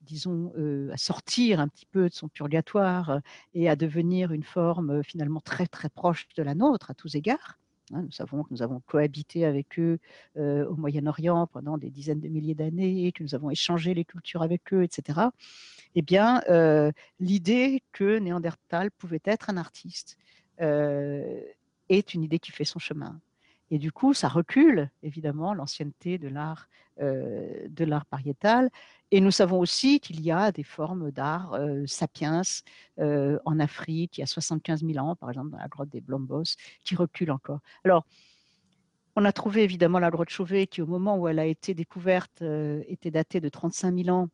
disons, 0.00 0.52
à 0.92 0.96
sortir 0.96 1.60
un 1.60 1.68
petit 1.68 1.86
peu 1.86 2.08
de 2.08 2.14
son 2.14 2.28
purgatoire 2.28 3.20
et 3.54 3.68
à 3.68 3.76
devenir 3.76 4.32
une 4.32 4.42
forme 4.42 5.04
finalement 5.04 5.40
très 5.40 5.68
très 5.68 5.88
proche 5.88 6.26
de 6.36 6.42
la 6.42 6.56
nôtre 6.56 6.90
à 6.90 6.94
tous 6.94 7.14
égards, 7.14 7.60
nous 8.00 8.10
savons 8.10 8.44
que 8.44 8.48
nous 8.50 8.62
avons 8.62 8.80
cohabité 8.80 9.44
avec 9.44 9.78
eux 9.78 9.98
au 10.36 10.74
Moyen-Orient 10.76 11.46
pendant 11.46 11.76
des 11.76 11.90
dizaines 11.90 12.20
de 12.20 12.28
milliers 12.28 12.54
d'années, 12.54 13.12
que 13.12 13.22
nous 13.22 13.34
avons 13.34 13.50
échangé 13.50 13.92
les 13.94 14.04
cultures 14.04 14.42
avec 14.42 14.72
eux, 14.72 14.82
etc. 14.82 15.20
Eh 15.94 16.02
bien, 16.02 16.40
l'idée 17.20 17.82
que 17.92 18.18
Néandertal 18.18 18.90
pouvait 18.90 19.22
être 19.24 19.50
un 19.50 19.56
artiste 19.56 20.16
est 20.58 22.14
une 22.14 22.22
idée 22.22 22.38
qui 22.38 22.52
fait 22.52 22.64
son 22.64 22.78
chemin. 22.78 23.20
Et 23.72 23.78
du 23.78 23.90
coup, 23.90 24.14
ça 24.14 24.28
recule 24.28 24.88
évidemment 25.02 25.52
l'ancienneté 25.54 26.18
de 26.18 26.28
l'art 26.28 26.68
de 26.98 27.84
l'art 27.84 28.04
pariétal 28.04 28.70
et 29.14 29.20
nous 29.20 29.30
savons 29.30 29.60
aussi 29.60 30.00
qu'il 30.00 30.22
y 30.22 30.30
a 30.30 30.52
des 30.52 30.62
formes 30.62 31.10
d'art 31.10 31.52
euh, 31.52 31.84
sapiens 31.86 32.40
euh, 32.98 33.38
en 33.44 33.60
Afrique, 33.60 34.16
il 34.16 34.22
y 34.22 34.24
a 34.24 34.26
75 34.26 34.82
000 34.82 34.96
ans, 35.04 35.14
par 35.14 35.28
exemple 35.28 35.50
dans 35.50 35.58
la 35.58 35.68
grotte 35.68 35.90
des 35.90 36.00
Blombos, 36.00 36.56
qui 36.82 36.96
recule 36.96 37.30
encore. 37.30 37.60
Alors, 37.84 38.06
on 39.14 39.26
a 39.26 39.32
trouvé 39.32 39.64
évidemment 39.64 39.98
la 39.98 40.10
grotte 40.10 40.30
Chauvet 40.30 40.66
qui, 40.66 40.80
au 40.80 40.86
moment 40.86 41.18
où 41.18 41.28
elle 41.28 41.38
a 41.38 41.44
été 41.44 41.74
découverte, 41.74 42.40
euh, 42.40 42.82
était 42.88 43.10
datée 43.10 43.40
de 43.40 43.50
35 43.50 43.94
000 44.02 44.16
ans 44.16 44.30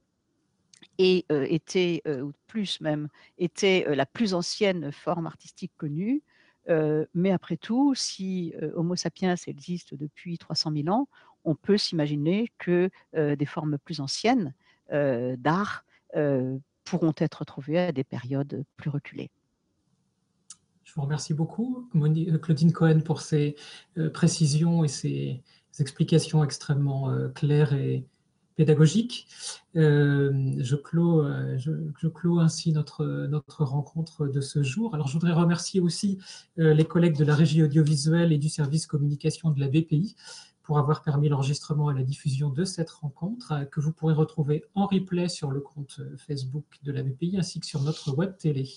et 0.98 1.26
était, 1.28 2.02
ou 2.06 2.32
plus 2.46 2.80
même, 2.80 3.08
était 3.36 3.84
la 3.96 4.06
plus 4.06 4.32
ancienne 4.32 4.92
forme 4.92 5.26
artistique 5.26 5.72
connue. 5.76 6.22
Mais 7.14 7.30
après 7.30 7.56
tout, 7.56 7.94
si 7.94 8.54
Homo 8.74 8.96
sapiens 8.96 9.34
existe 9.46 9.94
depuis 9.94 10.38
300 10.38 10.72
000 10.72 10.88
ans, 10.88 11.08
on 11.44 11.54
peut 11.54 11.78
s'imaginer 11.78 12.50
que 12.58 12.90
des 13.14 13.46
formes 13.46 13.78
plus 13.78 14.00
anciennes 14.00 14.54
d'art 14.90 15.84
pourront 16.84 17.14
être 17.18 17.44
trouvées 17.44 17.78
à 17.78 17.92
des 17.92 18.04
périodes 18.04 18.64
plus 18.76 18.90
reculées. 18.90 19.30
Je 20.84 20.94
vous 20.94 21.02
remercie 21.02 21.34
beaucoup, 21.34 21.88
euh, 21.94 22.38
Claudine 22.38 22.72
Cohen, 22.72 23.00
pour 23.00 23.20
ces 23.20 23.56
précisions 24.14 24.84
et 24.84 24.88
ces 24.88 25.42
explications 25.78 26.42
extrêmement 26.42 27.12
claires 27.34 27.72
et 27.72 28.04
pédagogiques. 28.58 29.26
je, 29.74 30.74
clôt, 30.74 31.24
je, 31.56 32.08
clôt 32.08 32.40
ainsi 32.40 32.72
notre, 32.72 33.06
notre 33.28 33.64
rencontre 33.64 34.26
de 34.26 34.42
ce 34.42 34.62
jour. 34.62 34.94
Alors, 34.94 35.08
je 35.08 35.14
voudrais 35.14 35.32
remercier 35.32 35.80
aussi 35.80 36.18
les 36.56 36.84
collègues 36.84 37.16
de 37.16 37.24
la 37.24 37.34
régie 37.34 37.62
audiovisuelle 37.62 38.32
et 38.32 38.38
du 38.38 38.50
service 38.50 38.86
communication 38.86 39.50
de 39.50 39.60
la 39.60 39.68
BPI 39.68 40.16
pour 40.68 40.78
avoir 40.78 41.00
permis 41.00 41.30
l'enregistrement 41.30 41.90
et 41.90 41.94
la 41.94 42.02
diffusion 42.02 42.50
de 42.50 42.62
cette 42.66 42.90
rencontre 42.90 43.52
euh, 43.52 43.64
que 43.64 43.80
vous 43.80 43.90
pourrez 43.90 44.12
retrouver 44.12 44.66
en 44.74 44.84
replay 44.84 45.30
sur 45.30 45.50
le 45.50 45.60
compte 45.60 45.96
euh, 46.00 46.14
Facebook 46.18 46.66
de 46.82 46.92
la 46.92 47.02
BPI 47.02 47.38
ainsi 47.38 47.58
que 47.58 47.64
sur 47.64 47.80
notre 47.80 48.14
web 48.14 48.36
télé. 48.36 48.68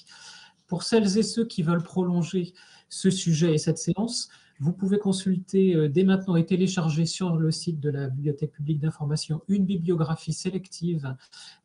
Pour 0.67 0.83
celles 0.83 1.17
et 1.17 1.23
ceux 1.23 1.43
qui 1.43 1.63
veulent 1.63 1.83
prolonger 1.83 2.53
ce 2.91 3.09
sujet 3.09 3.53
et 3.53 3.57
cette 3.57 3.77
séance, 3.77 4.29
vous 4.59 4.73
pouvez 4.73 4.99
consulter 4.99 5.75
euh, 5.75 5.89
dès 5.89 6.03
maintenant 6.03 6.35
et 6.35 6.45
télécharger 6.45 7.07
sur 7.07 7.35
le 7.35 7.49
site 7.49 7.79
de 7.79 7.89
la 7.89 8.09
Bibliothèque 8.09 8.51
publique 8.51 8.79
d'information 8.79 9.41
une 9.47 9.65
bibliographie 9.65 10.33
sélective 10.33 11.15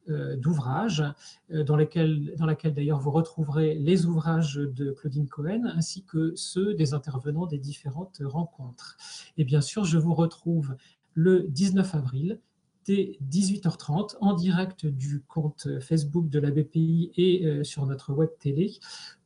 euh, 0.09 0.35
d'ouvrages, 0.37 1.05
euh, 1.53 1.63
dans, 1.63 1.77
dans 1.77 2.47
laquelle 2.47 2.75
d'ailleurs 2.75 3.01
vous 3.01 3.11
retrouverez 3.11 3.75
les 3.75 4.07
ouvrages 4.07 4.55
de 4.55 4.93
Claudine 4.93 5.29
Cohen 5.29 5.65
ainsi 5.75 6.05
que 6.05 6.33
ceux 6.37 6.73
des 6.73 6.95
intervenants 6.95 7.45
des 7.45 7.59
différentes 7.59 8.23
rencontres. 8.25 8.97
Et 9.37 9.45
bien 9.45 9.61
sûr, 9.61 9.85
je 9.85 9.99
vous 9.99 10.15
retrouve 10.15 10.75
le 11.13 11.43
19 11.51 11.95
avril 11.97 12.41
dès 12.87 13.19
18h30 13.29 14.17
en 14.21 14.33
direct 14.33 14.87
du 14.87 15.21
compte 15.27 15.69
Facebook 15.81 16.31
de 16.31 16.39
la 16.39 16.53
BPI 16.53 17.11
et 17.17 17.65
sur 17.65 17.85
notre 17.85 18.13
web 18.15 18.31
télé 18.39 18.79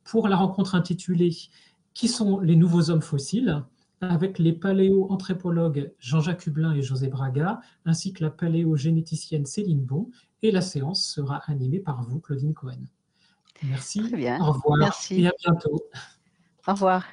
pour 0.03 0.27
la 0.27 0.35
rencontre 0.35 0.73
intitulée 0.73 1.37
qui 1.93 2.07
sont 2.07 2.39
les 2.39 2.55
nouveaux 2.55 2.89
hommes 2.89 3.01
fossiles, 3.01 3.63
avec 4.01 4.39
les 4.39 4.53
paléo-anthropologues 4.53 5.93
Jean-Jacques 5.99 6.47
Hublin 6.47 6.73
et 6.73 6.81
José 6.81 7.07
Braga, 7.07 7.61
ainsi 7.85 8.13
que 8.13 8.23
la 8.23 8.31
paléogénéticienne 8.31 9.45
Céline 9.45 9.83
Bon, 9.83 10.09
et 10.41 10.51
la 10.51 10.61
séance 10.61 11.05
sera 11.05 11.41
animée 11.45 11.79
par 11.79 12.01
vous, 12.03 12.19
Claudine 12.19 12.53
Cohen. 12.53 12.79
Merci, 13.63 14.01
Très 14.01 14.17
bien. 14.17 14.41
au 14.41 14.53
revoir 14.53 14.79
Merci. 14.79 15.21
et 15.21 15.27
à 15.27 15.33
bientôt. 15.39 15.83
Au 16.67 16.71
revoir. 16.71 17.03